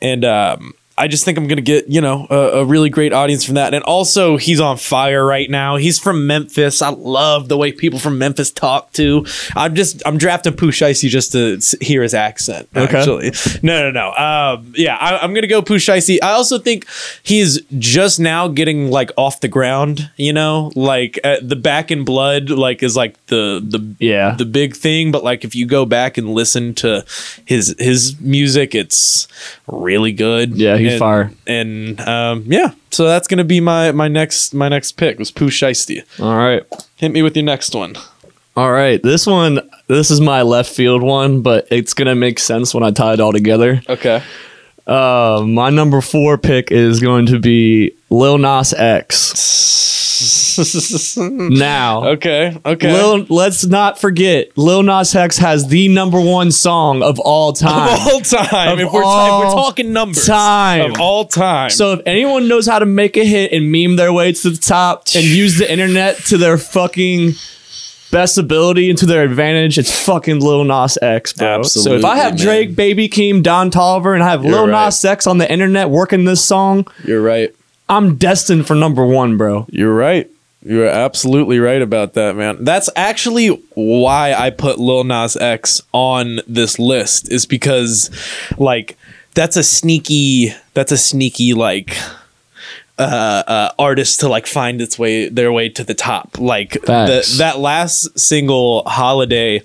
[0.00, 3.44] and, um, I just think I'm gonna get you know a, a really great audience
[3.44, 5.76] from that, and also he's on fire right now.
[5.76, 6.82] He's from Memphis.
[6.82, 9.24] I love the way people from Memphis talk too.
[9.56, 12.68] I'm just I'm drafting Pooh just to hear his accent.
[12.76, 12.98] Okay.
[12.98, 13.32] Actually,
[13.62, 14.08] no, no, no.
[14.12, 15.78] Um, yeah, I, I'm gonna go Pooh.
[15.88, 16.86] I also think
[17.22, 20.10] he's just now getting like off the ground.
[20.16, 24.34] You know, like uh, the Back in Blood, like is like the the Yeah.
[24.36, 25.12] the big thing.
[25.12, 27.04] But like if you go back and listen to
[27.44, 29.28] his his music, it's
[29.66, 30.56] really good.
[30.56, 31.32] Yeah, he's and, fire.
[31.46, 35.50] And um, yeah, so that's gonna be my my next my next pick was Pooh
[35.50, 36.02] Shiesty.
[36.20, 36.62] All right.
[36.96, 37.96] Hit me with your next one.
[38.56, 39.02] All right.
[39.02, 42.90] This one this is my left field one, but it's gonna make sense when I
[42.90, 43.82] tie it all together.
[43.88, 44.22] Okay.
[44.88, 49.76] Uh, my number four pick is going to be Lil Nas X.
[51.16, 52.56] Now, okay.
[52.66, 52.92] Okay.
[52.92, 57.94] Lil, let's not forget, Lil Nas X has the number one song of all time.
[57.94, 58.72] of all time.
[58.72, 60.90] Of if we're, if we're talking numbers time.
[60.92, 61.70] of all time.
[61.70, 64.56] So if anyone knows how to make a hit and meme their way to the
[64.56, 67.34] top and use the internet to their fucking
[68.10, 71.62] best ability and to their advantage, it's fucking Lil Nas X, bro.
[71.62, 72.76] so if I have Absolutely, Drake.
[72.76, 74.86] Baby Keem, Don Toliver, and I have You're Lil right.
[74.86, 77.54] Nas X on the internet working this song, you're right.
[77.88, 79.66] I'm destined for number one, bro.
[79.70, 80.30] You're right.
[80.62, 82.64] You're absolutely right about that, man.
[82.64, 88.10] That's actually why I put Lil Nas X on this list is because
[88.58, 88.98] like
[89.34, 91.96] that's a sneaky that's a sneaky like
[92.98, 97.34] uh, uh artist to like find its way their way to the top like the,
[97.38, 99.62] that last single holiday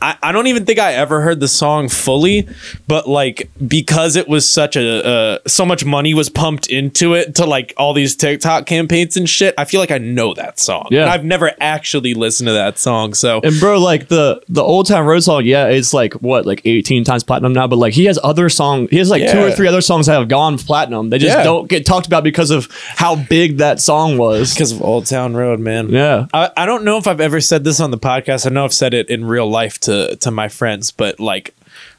[0.00, 2.48] I, I don't even think i ever heard the song fully
[2.86, 7.34] but like because it was such a uh, so much money was pumped into it
[7.36, 10.86] to like all these tiktok campaigns and shit i feel like i know that song
[10.90, 11.02] Yeah.
[11.02, 14.86] And i've never actually listened to that song so And bro, like the the Old
[14.86, 18.04] Town Road song, yeah, it's like what, like 18 times platinum now, but like he
[18.06, 21.10] has other song, he has like two or three other songs that have gone platinum.
[21.10, 21.44] They just Yeah.
[21.44, 24.52] don't get talked about because of how big that song was.
[24.52, 26.26] because of old town road man Yeah.
[26.32, 28.46] I, I don't know if I've ever said this on the podcast.
[28.46, 31.54] I know I've said it in real life to to my friends, but like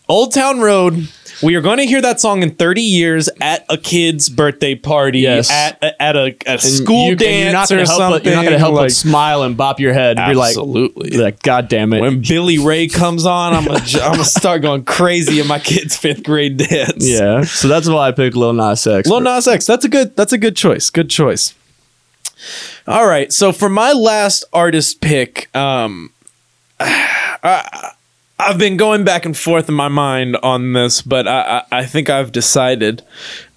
[0.10, 1.10] Old Town Road,
[1.44, 5.20] we are going to hear that song in 30 years at a kid's birthday party,
[5.20, 5.52] Yes.
[5.52, 8.10] at a, at a, a school you- dance you're not or something.
[8.12, 10.50] But, you're not gonna help like, but smile and bop your head and be like,
[10.52, 11.10] Absolutely.
[11.12, 12.00] be like, God damn it.
[12.02, 15.98] when Billy Ray comes on, I'm gonna I'm gonna start going crazy in my kid's
[15.98, 17.08] fifth grade dance.
[17.08, 17.42] yeah.
[17.44, 19.08] So that's why I picked Lil Nas X.
[19.10, 19.66] Lil Nas X.
[19.66, 20.16] That's a good.
[20.16, 20.90] That's a good choice.
[20.90, 21.54] Good choice.
[22.88, 23.34] All right.
[23.34, 26.12] So for my last artist pick, um,
[26.80, 27.92] I,
[28.40, 31.86] I've been going back and forth in my mind on this, but I, I, I
[31.86, 33.02] think I've decided.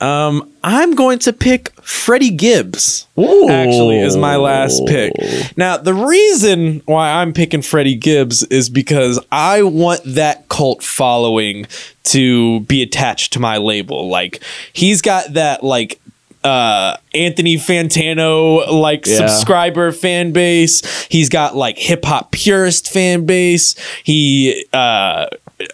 [0.01, 3.07] Um, I'm going to pick Freddie Gibbs.
[3.19, 3.51] Ooh.
[3.51, 5.13] Actually, is my last pick.
[5.55, 11.67] Now, the reason why I'm picking Freddie Gibbs is because I want that cult following
[12.05, 14.09] to be attached to my label.
[14.09, 16.01] Like, he's got that, like,
[16.45, 19.27] uh Anthony Fantano like Yeah.
[19.27, 20.83] subscriber fan base.
[21.11, 23.75] He's got like hip hop purist fan base.
[24.05, 25.27] He uh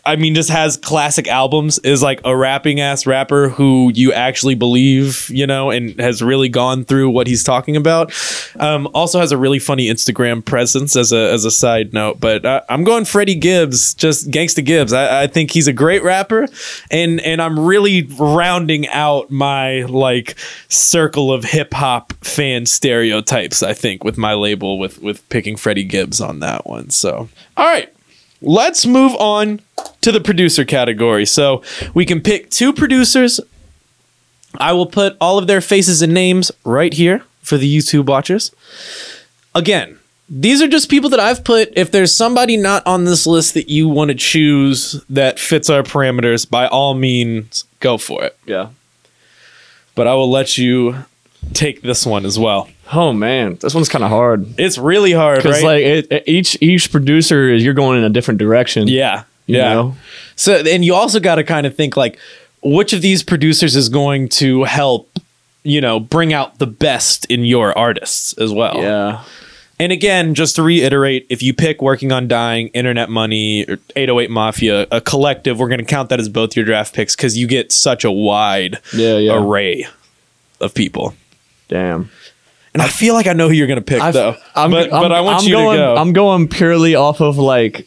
[0.05, 1.79] I mean, just has classic albums.
[1.81, 6.49] Is like a rapping ass rapper who you actually believe, you know, and has really
[6.49, 8.13] gone through what he's talking about.
[8.59, 12.21] Um, also has a really funny Instagram presence as a as a side note.
[12.21, 14.93] But uh, I'm going Freddie Gibbs, just Gangsta Gibbs.
[14.93, 16.49] I, I think he's a great rapper,
[16.91, 20.37] and and I'm really rounding out my like
[20.69, 23.63] circle of hip hop fan stereotypes.
[23.63, 26.91] I think with my label with with picking Freddie Gibbs on that one.
[26.91, 27.93] So all right
[28.47, 29.61] let's move on
[30.01, 31.27] to the producer category.
[31.27, 33.41] So we can pick two producers.
[34.59, 38.55] I will put all of their faces and names right here for the YouTube watchers.
[39.55, 41.73] Again, these are just people that I've put.
[41.77, 45.83] If there's somebody not on this list that you want to choose that fits our
[45.83, 48.39] parameters, by all means, go for it.
[48.47, 48.71] Yeah.
[49.95, 51.05] But I will let you
[51.53, 52.69] take this one as well.
[52.93, 55.65] Oh man, this one's kind of hard It's really hard, because right?
[55.65, 58.87] like it, it- each each producer is you're going in a different direction.
[58.89, 59.73] yeah, you yeah.
[59.75, 59.97] know?
[60.37, 62.19] So, and you also got to kind of think like,
[62.63, 65.09] which of these producers is going to help,
[65.63, 68.77] you know, bring out the best in your artists as well.
[68.83, 69.25] Yeah.
[69.79, 74.31] And again, just to reiterate, if you pick Working on Dying, Internet Money, or 808
[74.31, 77.47] Mafia, a collective, we're going to count that as both your draft picks because you
[77.47, 79.19] get such a wide Yeah.
[79.19, 79.35] Yeah.
[79.43, 79.87] array
[80.63, 81.15] of people.
[81.69, 82.11] Damn.
[82.75, 84.37] And I feel like I know who you're going to pick, I've- though.
[84.55, 85.97] I'm, but, I'm- but I want I'm you going, to go.
[85.97, 87.87] I'm going purely off of like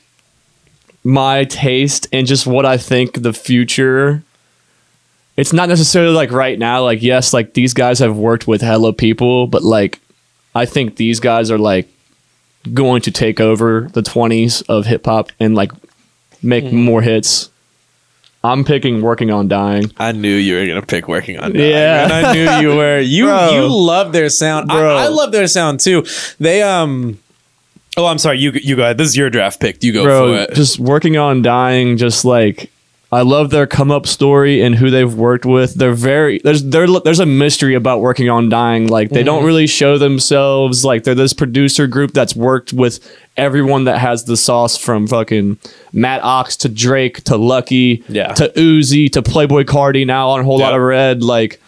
[1.04, 4.24] my taste and just what I think the future.
[5.38, 6.84] It's not necessarily like right now.
[6.84, 10.00] Like yes, like these guys have worked with hello people, but like
[10.54, 11.88] I think these guys are like
[12.74, 15.72] going to take over the 20s of hip hop and like
[16.42, 16.78] make Mm-hmm.
[16.78, 17.49] more hits.
[18.44, 19.92] I'm picking working on dying.
[19.98, 21.70] I knew you were gonna pick working on dying.
[21.72, 22.04] Yeah.
[22.06, 23.00] and I knew you were.
[23.10, 23.50] You Bro.
[23.52, 24.72] you love their sound.
[24.72, 24.96] I, Bro.
[24.98, 26.06] I love their sound too.
[26.40, 27.20] They um.
[27.98, 28.40] Oh, I'm sorry.
[28.40, 28.98] You you go ahead.
[28.98, 29.84] This is your draft pick.
[29.84, 30.54] You go for bro it.
[30.54, 32.72] just working on dying just like
[33.12, 36.86] i love their come up story and who they've worked with they're very there's there,
[37.02, 39.26] there's a mystery about working on dying like they Mm-hmm.
[39.26, 43.00] don't really show themselves like they're this producer group that's worked with
[43.36, 45.58] everyone that has the sauce from fucking
[45.94, 48.34] matt ox to drake to lucki Yeah.
[48.34, 51.60] to uzi to playboy carti now on a whole lot of red like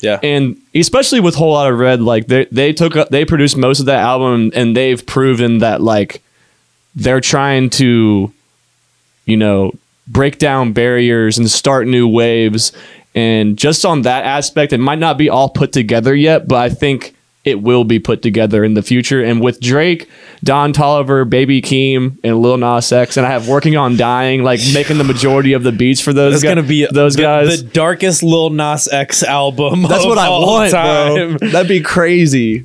[0.00, 0.18] yeah.
[0.22, 3.80] and especially with whole lot of red like they they took up they produced most
[3.80, 6.22] of that album and they've proven that like
[6.96, 8.32] they're trying to
[9.26, 9.72] you know
[10.08, 12.72] break down barriers and start new waves
[13.14, 16.68] and just on that aspect it might not be all put together yet but i
[16.68, 20.08] think it will be put together in the future and with drake
[20.44, 24.60] don toliver baby keem and lil nas x and i have working on dying like
[24.74, 27.62] making the majority of the beats for those It's guys gonna be those the, guys
[27.62, 29.82] the darkest Lil Nas X album.
[29.82, 31.36] that's of what I all want, time.
[31.38, 31.48] bro.
[31.50, 32.64] That'd be crazy.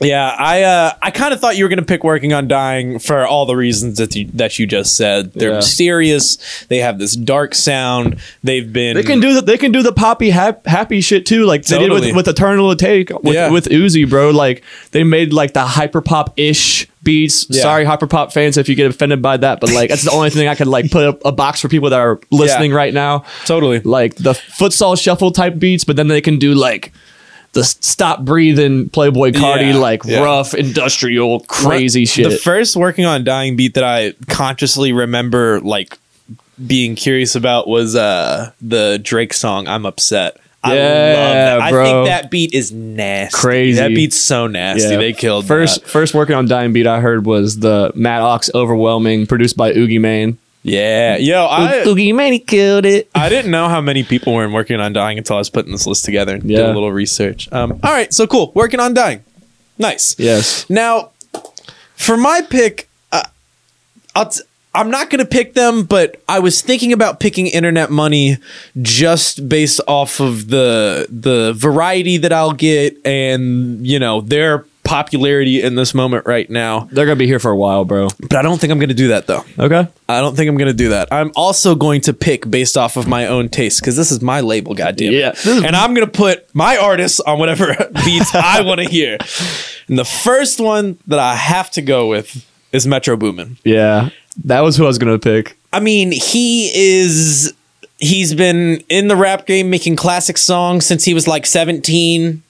[0.00, 3.26] Yeah, I uh, I kind of thought you were gonna pick Working on Dying for
[3.26, 5.32] all the reasons that you, that you just said.
[5.34, 5.56] They're Yeah.
[5.56, 6.38] mysterious.
[6.68, 8.16] They have this dark sound.
[8.42, 11.44] They've been They can do the, they can do the poppy hap, happy shit too,
[11.44, 12.00] like they Totally.
[12.00, 13.50] did with, with Eternal Atake with, Yeah.
[13.50, 14.30] with Uzi, bro.
[14.30, 17.46] Like they made like the hyper pop ish beats.
[17.50, 17.62] Yeah.
[17.62, 20.30] Sorry, hyper pop fans, if you get offended by that, but like that's the only
[20.30, 23.24] thing I could like put up a box for people that are listening right now.
[23.44, 23.80] totally.
[23.80, 26.92] Like the futsal shuffle type beats, but then they can do like
[27.52, 29.76] the stop breathing Playboy Carti, Yeah.
[29.78, 30.20] like Yeah.
[30.22, 32.30] rough industrial crazy shit.
[32.30, 35.98] The first Working on Dying beat that I consciously remember like
[36.66, 41.60] being curious about was uh the Drake song "I'm Upset." I Yeah, love that.
[41.62, 43.34] I think that beat is nasty.
[43.34, 43.78] Crazy.
[43.80, 44.94] That beat's so nasty.
[44.94, 45.80] They killed first.
[45.80, 45.88] that.
[45.90, 49.98] First working on Dying Beat I heard was the Matt Ox Overwhelming, produced by Oogie
[49.98, 50.36] Mane.
[50.62, 53.08] Yeah, yo, I Oogie Mane killed it.
[53.14, 55.86] I didn't know how many people were working on dying until I was putting this
[55.86, 56.66] list together and did Yeah.
[56.70, 57.50] a little research.
[57.50, 58.52] Um, all right, so cool.
[58.54, 59.24] Working on dying.
[59.78, 60.14] Nice.
[60.18, 60.68] Yes.
[60.68, 61.10] Now,
[61.96, 63.22] for my pick, uh,
[64.14, 64.42] I'll t-
[64.74, 68.36] I'm not going to pick them, but I was thinking about picking Internet Money
[68.82, 75.62] just based off of the the variety that I'll get and you know their popularity
[75.62, 76.88] in this moment right now.
[76.90, 78.08] They're gonna be here for a while, bro.
[78.20, 79.44] But I don't think I'm going to do that though.
[79.58, 79.86] Okay.
[80.08, 81.08] I don't think I'm going to do that.
[81.12, 84.40] I'm also going to pick based off of my own taste because this is my
[84.40, 85.12] label, goddamn.
[85.12, 85.16] it.
[85.16, 85.32] Yeah.
[85.64, 87.66] And I'm going to put my artists on whatever
[88.04, 89.18] beats I want to hear.
[89.88, 93.58] And the first one that I have to go with is Metro Boomin.
[93.64, 94.10] Yeah.
[94.44, 95.56] That was who I was gonna pick.
[95.72, 97.52] I mean, he is.
[97.98, 102.42] He's been in the rap game making classic songs since he was like 17.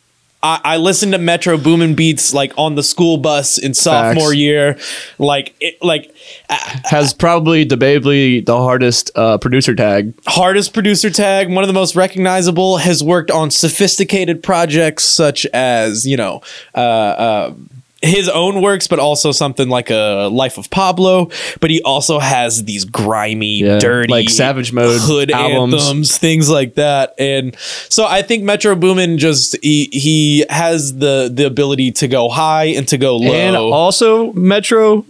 [0.42, 4.36] I, I listened to Metro Boomin beats like on the school bus in sophomore Facts.
[4.36, 4.78] year.
[5.18, 6.14] Like, it, like
[6.48, 10.14] Has probably debatably the hardest uh, producer tag.
[10.26, 16.06] hardest producer tag, one of the most recognizable, has worked on sophisticated projects such as,
[16.06, 16.40] you know,
[16.74, 17.54] uh, uh,
[18.02, 21.30] his own works, but also something like a Life of Pablo.
[21.60, 25.74] But he also has these grimy, Yeah, dirty, like Savage Mode hood albums.
[25.74, 27.14] anthems, things like that.
[27.18, 27.56] And
[27.88, 32.66] so I think Metro Boomin just he he has the the ability to go high
[32.66, 33.32] and to go low.
[33.32, 35.04] And also, Metro,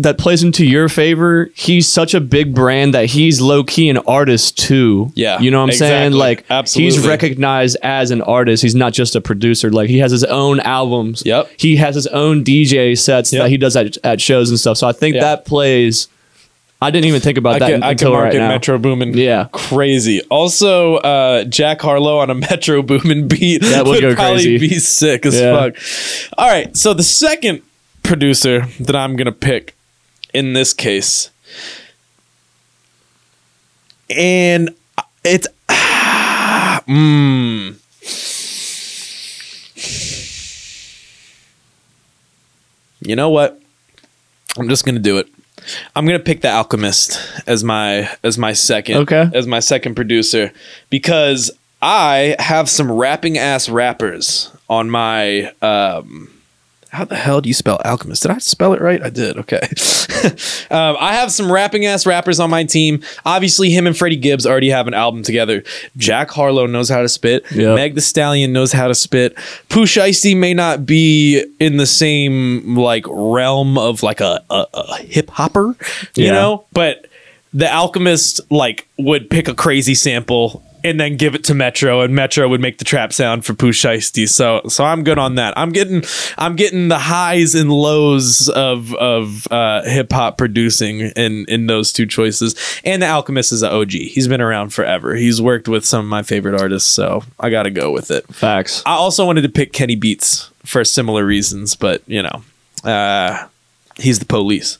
[0.00, 1.50] that plays into your favor.
[1.54, 5.10] He's such a big brand that he's low key an artist too.
[5.14, 6.12] Yeah, you know what I'm saying?
[6.14, 6.18] exactly.
[6.54, 8.62] Like, he's recognized as an artist.
[8.62, 9.70] He's not just a producer.
[9.70, 11.22] Like, he has his own albums.
[11.26, 11.50] Yep.
[11.58, 13.42] He has his own DJ sets Yep.
[13.42, 14.76] that he does at, at shows and stuff.
[14.78, 15.22] So I think Yeah.
[15.22, 16.06] that plays.
[16.80, 18.48] I didn't even think about I that can, I until can right market now.
[18.50, 19.12] Metro Boomin.
[19.18, 19.48] Yeah.
[19.50, 20.22] crazy.
[20.30, 24.58] Also, uh, Jack Harlow on a Metro Boomin beat That would go probably crazy.
[24.58, 25.56] be sick as Yeah.
[25.72, 25.74] fuck.
[26.38, 27.62] All right, so the second
[28.04, 29.74] producer that I'm gonna pick
[30.34, 31.30] in this case,
[34.10, 34.70] and
[35.24, 37.74] it's mm,
[43.00, 43.60] you know what?
[44.58, 45.28] I'm just gonna do it.
[45.94, 49.28] I'm gonna pick the Alchemist as my as my second Okay.
[49.34, 50.52] as my second producer
[50.90, 51.50] because
[51.82, 56.30] I have some rapping ass rappers on my um
[56.90, 58.22] how the hell do you spell alchemist?
[58.22, 59.02] Did I spell it right?
[59.02, 59.36] I did.
[59.38, 59.60] Okay.
[60.70, 63.02] um, I have some rapping ass rappers on my team.
[63.26, 65.62] Obviously, him and Freddie Gibbs already have an album together.
[65.96, 67.44] Jack Harlow knows how to spit.
[67.52, 67.74] Yep.
[67.76, 69.36] Meg The Stallion knows how to spit.
[69.68, 74.96] Pooh Shiesty may not be in the same like realm of like a, a, a
[75.02, 75.76] hip hopper,
[76.14, 76.32] you Yeah.
[76.32, 77.06] know, but
[77.54, 82.14] the Alchemist like would pick a crazy sample and then give it to Metro, and
[82.14, 84.28] Metro would make the trap sound for Pooh Shiesty.
[84.28, 85.56] So, so I'm good on that.
[85.56, 86.02] I'm getting,
[86.36, 91.92] I'm getting the highs and lows of of uh, hip hop producing in in those
[91.92, 92.54] two choices.
[92.84, 93.90] And the Alchemist is an OG.
[93.90, 95.14] He's been around forever.
[95.14, 98.26] He's worked with some of my favorite artists, so I got to go with it.
[98.34, 98.82] Facts.
[98.86, 102.42] I also wanted to pick Kenny Beats for similar reasons, but you know,
[102.84, 103.46] uh,
[103.96, 104.78] he's the police.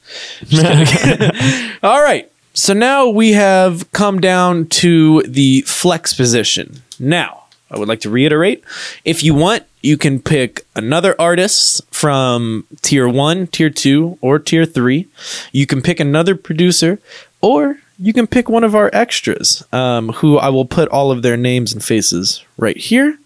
[1.82, 2.30] All right.
[2.54, 6.82] So now we have come down to the flex position.
[6.98, 8.64] Now, I would like to reiterate
[9.04, 14.64] if you want, you can pick another artist from tier one, tier two, or tier
[14.64, 15.06] three.
[15.52, 16.98] You can pick another producer,
[17.40, 21.22] or you can pick one of our extras, um, who I will put all of
[21.22, 23.18] their names and faces right here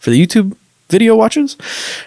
[0.00, 0.56] for the YouTube
[0.88, 1.56] video watchers.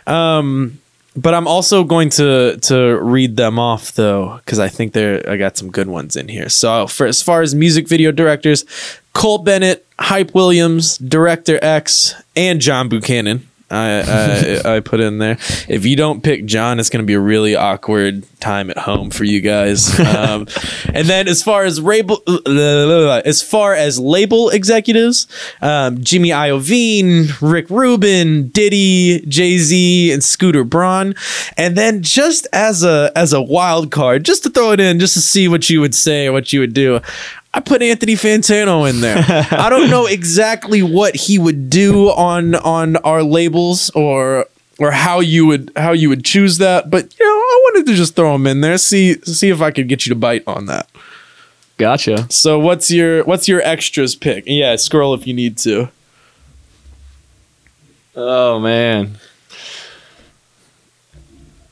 [0.07, 0.79] Um,
[1.21, 5.37] but I'm also going to to read them off though because I think they're I
[5.37, 6.49] got some good ones in here.
[6.49, 8.65] So for as far as music video directors,
[9.13, 13.48] Cole Bennett, Hype Williams, Director X, and John Buchanan.
[13.71, 15.37] I, I I put in there.
[15.67, 19.09] If you don't pick John, it's going to be a really awkward time at home
[19.09, 19.97] for you guys.
[20.19, 20.47] Um,
[20.93, 25.27] and then as far as label, as far as label executives,
[25.61, 31.15] um, Jimmy Iovine, Rick Rubin, Diddy, Jay Z, and Scooter Braun.
[31.57, 35.13] And then just as a as a wild card, just to throw it in, just
[35.13, 36.99] to see what you would say or what you would do.
[37.53, 39.23] I put Anthony Fantano in there.
[39.51, 44.45] I don't know exactly what he would do on on our labels or
[44.77, 47.95] or how you would how you would choose that, but you know, I wanted to
[47.95, 50.67] just throw him in there, see see if I could get you to bite on
[50.67, 50.89] that.
[51.77, 52.27] Gotcha.
[52.31, 54.43] So what's your what's your extras pick?
[54.45, 55.89] Yeah, scroll if you need to.
[58.15, 59.17] Oh man.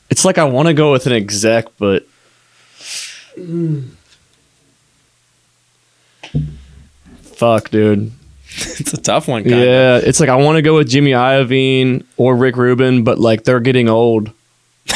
[0.09, 2.07] It's like I want to go with an exec, but
[3.37, 3.89] mm.
[7.21, 8.11] Fuck, dude.
[8.79, 9.57] It's a tough one, kinda.
[9.63, 13.43] Yeah, it's like I want to go with Jimmy Iovine or Rick Rubin, but like
[13.43, 14.31] they're getting old.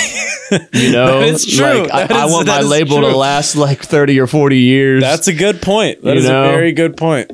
[0.73, 1.83] You know, is true.
[1.83, 5.01] Like, I, That I want my is label to last like thirty or forty years.
[5.01, 6.01] That's a good point.
[6.03, 6.43] That You is know?
[6.43, 7.31] a very good point.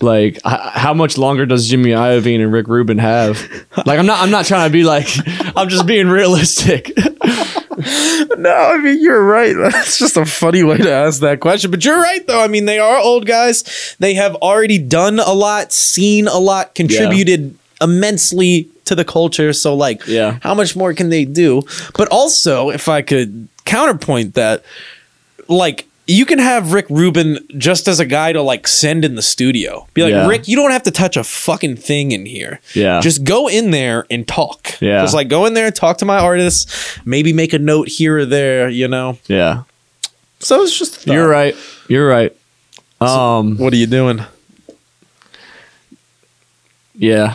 [0.00, 3.38] like how much longer does Jimmy Iovine and Rick Rubin have?
[3.84, 5.08] Like I'm not I'm not trying to be like
[5.56, 6.92] I'm just being realistic.
[7.76, 9.54] No, I mean you're right.
[9.58, 11.70] That's just a funny way to ask that question.
[11.70, 12.40] But you're right though.
[12.42, 13.96] I mean they are old guys.
[13.98, 19.52] They have already done a lot, seen a lot, contributed immensely to the culture.
[19.52, 20.38] So like Yeah.
[20.42, 21.62] how much more can they do?
[21.96, 24.62] But also, if I could counterpoint that,
[25.48, 29.22] like you can have Rick Rubin just as a guy to like send in the
[29.22, 29.88] studio.
[29.94, 30.28] Be like, Yeah.
[30.28, 32.60] Rick, you don't have to touch a fucking thing in here.
[32.74, 33.00] Yeah.
[33.00, 34.80] Just go in there and talk.
[34.80, 35.00] Yeah.
[35.02, 38.18] Just like go in there and talk to my artists, maybe make a note here
[38.18, 39.18] or there, you know?
[39.26, 39.64] yeah,
[40.38, 41.56] So it's just you're right.
[41.88, 42.36] You're right.
[43.00, 44.20] Um, What are you doing?
[46.94, 47.34] yeah.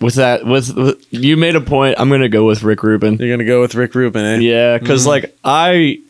[0.00, 1.96] With that, with, with you made a point.
[1.98, 3.16] I'm gonna go with Rick Rubin.
[3.16, 4.38] You're gonna go with Rick Rubin, eh?
[4.38, 6.00] Yeah, because like I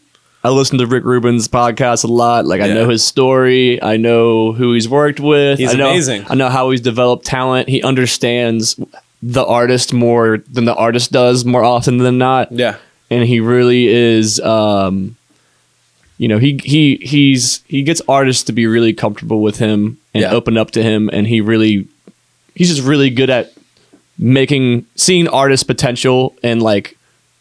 [0.48, 2.46] I listen to Rick Rubin's podcast a lot.
[2.46, 2.74] Like I Yeah.
[2.74, 3.82] know his story.
[3.82, 5.58] I know who he's worked with.
[5.58, 6.24] He's I know, amazing.
[6.26, 7.68] I know how he's developed talent.
[7.68, 8.80] He understands
[9.22, 12.50] the artist more than the artist does more often than not.
[12.50, 12.76] Yeah.
[13.11, 15.16] and he really is um
[16.18, 20.22] you know he he he's he gets artists to be really comfortable with him and
[20.22, 20.32] Yeah.
[20.32, 21.87] open up to him and he really
[22.55, 23.53] he's just really good at
[24.18, 26.96] making seeing artists potential and like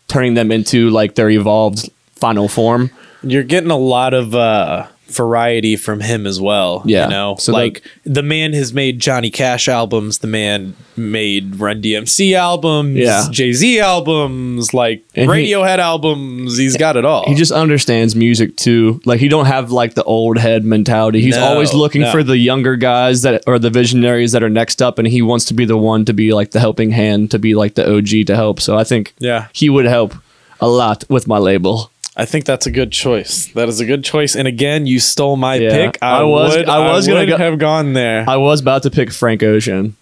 [0.08, 2.90] turning them into like their evolved final form
[3.24, 6.84] You're getting a lot of uh variety from him as well.
[6.86, 7.06] Yeah.
[7.06, 11.82] You know, So like the man has made Johnny Cash albums, the man made Run
[11.82, 13.26] DMC albums, Yeah.
[13.32, 16.58] Jay Z albums, like And he- Radiohead albums.
[16.58, 17.24] He's got it all.
[17.26, 21.38] he just understands music too like he don't have like the old head mentality he's
[21.38, 22.12] No, always looking no.
[22.12, 25.46] for the younger guys that or the visionaries that are next up and he wants
[25.46, 28.08] to be the one to be like the helping hand to be like the og
[28.28, 29.48] to help so i think yeah.
[29.54, 30.14] he would help
[30.60, 31.92] a lot with my label.
[32.20, 33.46] I think that's a good choice.
[33.54, 34.36] That is a good choice.
[34.36, 35.70] And again, you stole my Yeah.
[35.70, 36.00] pick.
[36.02, 38.26] I, I was- would, I was gonna go- have gone there.
[38.28, 39.96] I was about to pick Frank Ocean.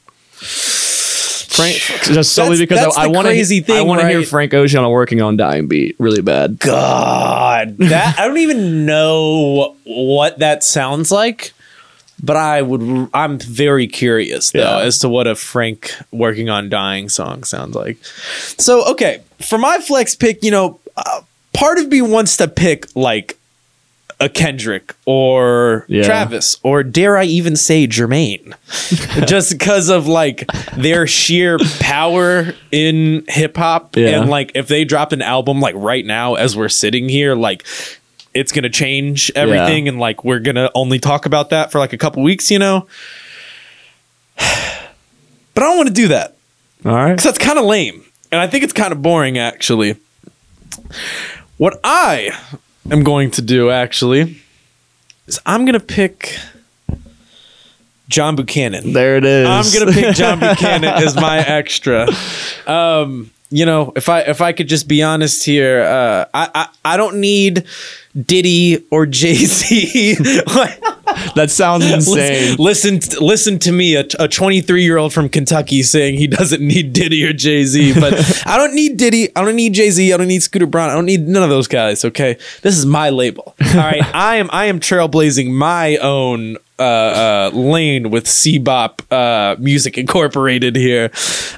[1.55, 3.73] Frank, just solely That's- because that's I, I want to.
[3.73, 4.23] I want to hear?
[4.23, 6.59] Frank Ocean on a working on dying beat really bad.
[6.59, 11.53] God, that I don't even know what that sounds like,
[12.21, 13.09] but I would.
[13.13, 14.85] I'm very curious though Yeah.
[14.85, 17.97] as to what a Frank working on dying song sounds like.
[18.57, 21.21] So okay, for my flex pick, you know, uh,
[21.55, 23.37] part of me wants to pick like
[24.19, 26.03] a Kendrick or Yeah.
[26.03, 28.53] Travis or dare I even say Jermaine,
[29.27, 30.45] just because of like
[30.77, 34.21] their sheer power in hip hop Yeah.
[34.21, 37.65] and like if they dropped an album like right now as we're sitting here, like
[38.33, 41.97] it's gonna change everything and like we're gonna only talk about that for like a
[41.97, 42.87] couple weeks, you know.
[45.53, 46.35] But I don't want to do that
[46.83, 47.11] All right.
[47.11, 49.95] because that's kind of lame, and I think it's kind of boring actually.
[51.57, 52.31] What I
[52.91, 54.41] am going to do actually
[55.27, 56.37] is I'm gonna pick
[58.09, 58.93] John Buchanan.
[58.93, 59.47] There it is.
[59.47, 62.07] I'm gonna pick John Buchanan as my extra.
[62.67, 66.93] Um, you know, if I if I could just be honest here, uh, I, I
[66.93, 67.65] I don't need
[68.19, 70.17] Diddy or Jay Z.
[71.35, 72.55] that sounds insane.
[72.57, 76.93] listen, listen, listen to me, a 23 year old from Kentucky saying he doesn't need
[76.93, 77.99] Diddy or Jay Z.
[77.99, 78.13] But
[78.45, 79.35] I don't need Diddy.
[79.35, 80.13] I don't need Jay Z.
[80.13, 80.89] I don't need Scooter Braun.
[80.89, 82.03] I don't need none of those guys.
[82.05, 83.55] Okay, this is my label.
[83.65, 89.55] All right, I am I am trailblazing my own uh, uh, lane with Cbop uh,
[89.59, 91.09] Music Incorporated here.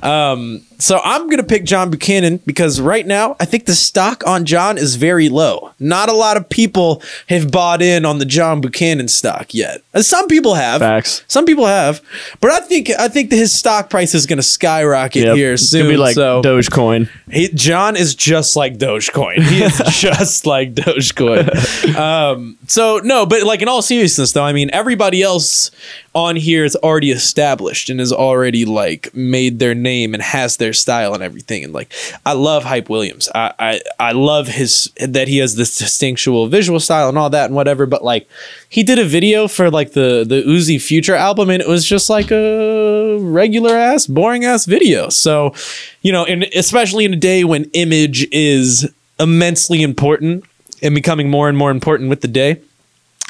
[0.03, 4.45] Um, so I'm gonna pick John Buchanan because right now I think the stock on
[4.45, 5.71] John is very low.
[5.79, 9.81] Not a lot of people have bought in on the John Buchanan stock yet.
[10.01, 10.79] Some people have.
[10.81, 11.23] Facts.
[11.27, 12.01] Some people have,
[12.41, 15.35] but I think I think his stock price is going to skyrocket Yep.
[15.35, 15.81] here It's soon.
[15.81, 17.09] gonna be like so Dogecoin.
[17.31, 19.41] he, John is just like Dogecoin.
[19.43, 21.95] He is just like Dogecoin.
[21.95, 25.71] Um, so no, but like in all seriousness, though, I mean, everybody else
[26.17, 30.73] on here is already established and has already like made their name and has their
[30.73, 31.63] style and everything.
[31.63, 31.93] And like,
[32.25, 33.29] I love Hype Williams.
[33.35, 37.45] I I, I love his that he has this distinctual visual style and all that
[37.45, 37.85] and whatever.
[37.85, 38.27] But like,
[38.67, 42.09] he did a video for like the the Uzi Future album, and it was just
[42.09, 45.09] like a regular ass, boring ass video.
[45.09, 45.53] So,
[46.01, 50.45] you know, and especially in a day when image is immensely important
[50.81, 52.59] and becoming more and more important with the day,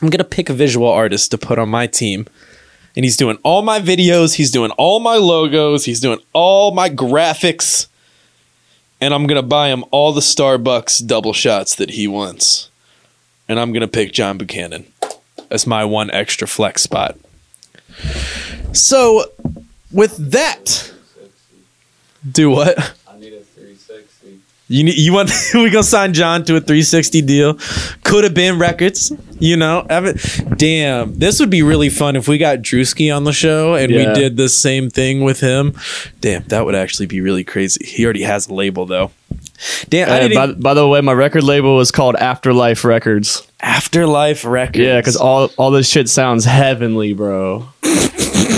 [0.02, 2.28] I'm gonna pick a visual artist to put on my team.
[2.98, 6.90] And he's doing all my videos, he's doing all my logos, he's doing all my
[6.90, 7.86] graphics.
[9.00, 12.72] And I'm gonna buy him all the Starbucks double shots that he wants.
[13.48, 14.92] And I'm gonna pick John Buchanan
[15.52, 17.16] as my one extra flex spot.
[18.74, 19.26] So
[19.92, 20.92] with that,
[22.30, 22.80] do what?
[23.08, 24.40] I need a 360.
[24.70, 27.58] You need, you want we gonna sign John to a 360 deal?
[28.04, 29.86] Could have been records, you know.
[29.90, 30.20] Haven't-
[30.58, 34.14] Damn, this would be really fun if we got Drewski on the show and we
[34.14, 35.74] did the same thing with him.
[36.20, 37.86] Damn, that would actually be really crazy.
[37.86, 39.12] He already has a label though.
[39.90, 43.48] Damn, Uh, by, by the way, my record label is called Afterlife Records.
[43.62, 44.78] Afterlife Records.
[44.80, 47.70] Yeah, because all all this shit sounds heavenly, bro.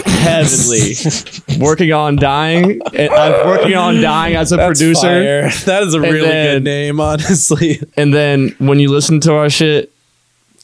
[0.06, 0.94] heavenly.
[1.60, 2.82] working on dying.
[2.94, 5.02] and I'm working on dying as a That's producer.
[5.02, 5.50] fire.
[5.66, 7.82] That is a really then- good name, honestly.
[7.98, 9.92] And then when you listen to our shit,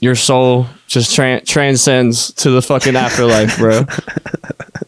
[0.01, 3.85] your soul just tran- transcends to the fucking afterlife, bro.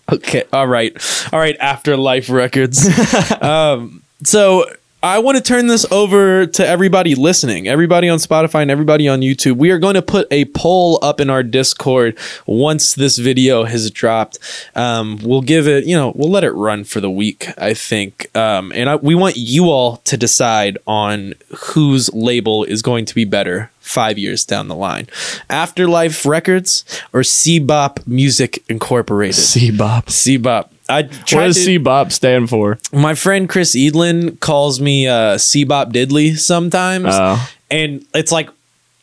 [0.10, 0.46] Okay.
[0.54, 0.94] All right.
[1.34, 1.58] All right.
[1.60, 2.88] Afterlife Records.
[3.42, 4.66] um, so
[5.04, 9.22] I want to turn this over to everybody listening, everybody on Spotify and everybody on
[9.22, 9.58] YouTube.
[9.58, 12.18] We are going to put a poll up in our Discord
[12.48, 14.40] once this video has dropped.
[14.76, 18.36] Um, we'll give it, you know, we'll let it run for the week, I think.
[18.36, 23.14] Um, and I, we want you all to decide on whose label is going to
[23.14, 25.08] be better five years down the line
[25.50, 26.84] Afterlife Records
[27.14, 29.78] or Cbop Music Incorporated.
[29.78, 30.08] Bob.
[30.08, 30.70] Cbop.
[30.90, 32.78] I What does to, C Bop stand for?
[32.94, 37.08] my friend Chris Edlin calls me uh Cbop Diddley sometimes.
[37.10, 37.50] Oh.
[37.70, 38.50] and it's like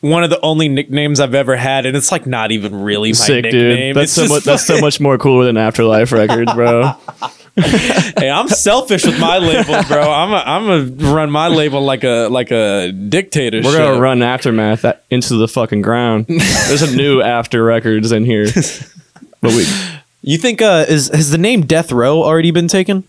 [0.00, 3.14] one of the only nicknames I've ever had, and it's like not even really my
[3.14, 3.94] Sick, nickname.
[3.94, 3.96] dude.
[3.96, 6.92] That's It's so, much, that's so much more cooler than Afterlife Records, bro.
[7.56, 10.02] hey, I'm selfish with my labels, bro.
[10.10, 10.66] I'm a, I'm
[10.98, 13.64] gonna run my label like a like a dictatorship.
[13.70, 16.26] We're gonna run Aftermath into the fucking ground.
[16.28, 18.46] There's a new After Records in here.
[19.40, 19.64] But we,
[20.26, 23.04] You think uh is has the name Death Row already been taken?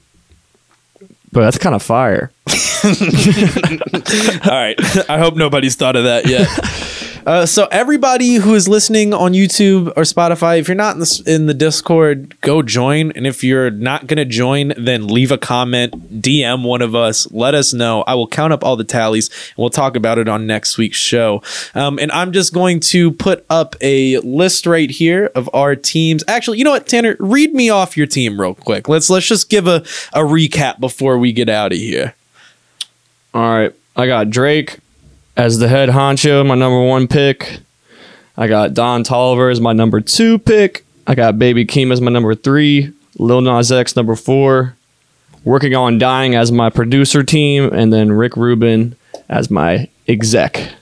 [1.36, 2.32] but that's kind of fire.
[2.86, 5.09] All right.
[5.09, 6.47] I hope nobody's thought of that yet.
[7.26, 11.24] Uh, so everybody who is listening on YouTube or Spotify, if you're not in the,
[11.26, 13.12] in the Discord, go join.
[13.14, 17.30] And if you're not going to join, then leave a comment, DM one of us,
[17.32, 18.04] let us know.
[18.04, 20.98] I will count up all the tallies and we'll talk about it on next week's
[20.98, 21.42] show.
[21.74, 26.24] Um, and I'm just going to put up a list right here of our teams.
[26.28, 28.88] Actually, you know what, Tanner, read me off your team real quick.
[28.88, 29.78] Let's let's just give a,
[30.14, 32.14] a recap before we get out of here.
[33.34, 33.74] All right.
[33.96, 34.80] I got Drake
[35.38, 37.60] as the head honcho, my number one pick.
[38.38, 40.86] I got Don Toliver as my number two pick.
[41.08, 42.92] I got Baby Keem as my number three.
[43.18, 44.76] Lil Nas X number four.
[45.44, 48.96] Working on Dying as my producer team, and then Rick Rubin
[49.30, 50.74] as my exec.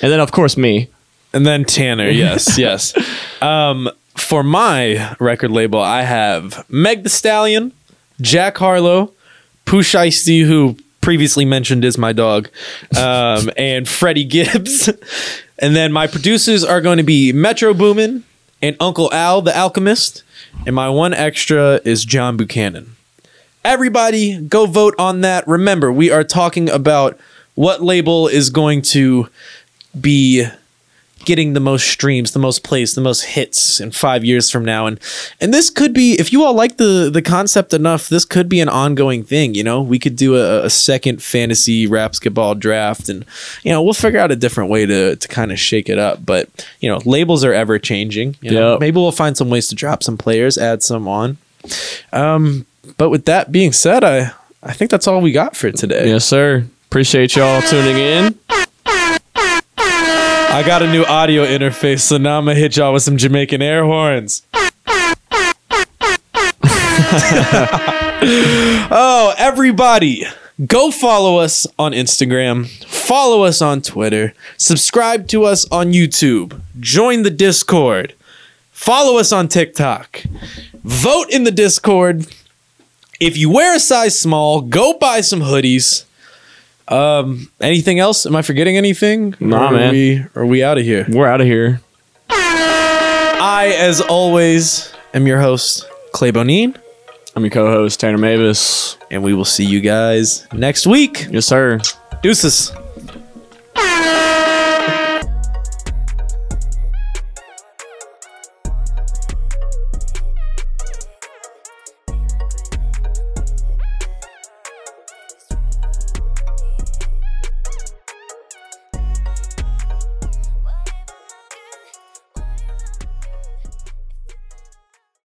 [0.00, 0.88] And then of course me.
[1.34, 2.94] And then Tanner, yes, yes.
[3.42, 7.72] Um, for my record label, I have Meg the Stallion,
[8.20, 9.12] Jack Harlow,
[9.64, 12.48] Pooh Shiesty, who previously mentioned is my dog,
[12.96, 14.90] um, and Freddie Gibbs.
[15.58, 18.24] And then my producers are going to be Metro Boomin
[18.60, 20.24] and Uncle Al, the Alchemist.
[20.66, 22.96] And my one extra is John Buchanan.
[23.64, 25.46] Everybody, go vote on that.
[25.46, 27.16] Remember, we are talking about
[27.54, 29.28] what label is going to
[30.00, 30.44] be
[31.24, 34.86] getting the most streams, the most plays, the most hits in five years from now.
[34.86, 34.98] And
[35.40, 38.60] and this could be, if you all like the the concept enough, this could be
[38.60, 39.54] an ongoing thing.
[39.54, 43.24] You know, we could do a, a second fantasy rapsketball draft, and
[43.62, 46.24] you know, we'll figure out a different way to to kind of shake it up.
[46.26, 46.48] But
[46.80, 48.36] you know, labels are ever changing.
[48.40, 48.80] You know, Yep.
[48.80, 51.38] maybe we'll find some ways to drop some players, add some on.
[52.12, 52.66] Um,
[52.96, 56.08] but with that being said, I I think that's all we got for today.
[56.08, 56.64] Yes, sir.
[56.86, 58.38] Appreciate y'all tuning in.
[60.54, 63.62] I got a new audio interface, so now I'm gonna hit y'all with some Jamaican
[63.62, 64.42] air horns.
[68.92, 70.26] oh, everybody,
[70.66, 77.22] go follow us on Instagram, follow us on Twitter, subscribe to us on YouTube, join
[77.22, 78.12] the Discord,
[78.70, 80.22] follow us on TikTok,
[80.84, 82.26] vote in the Discord.
[83.18, 86.04] If you wear a size small, go buy some hoodies.
[86.88, 88.26] Um, anything else?
[88.26, 89.34] Am I forgetting anything?
[89.40, 89.92] Nah, are man.
[89.92, 91.06] We, are we out of here?
[91.08, 91.80] We're out of here.
[92.30, 96.76] I, as always, am your host, Clay Bonine,
[97.34, 98.96] I'm your co-host Tanner Mavis.
[99.10, 101.26] and we will see you guys next week.
[101.30, 101.80] Yes, sir.
[102.22, 102.72] Deuces.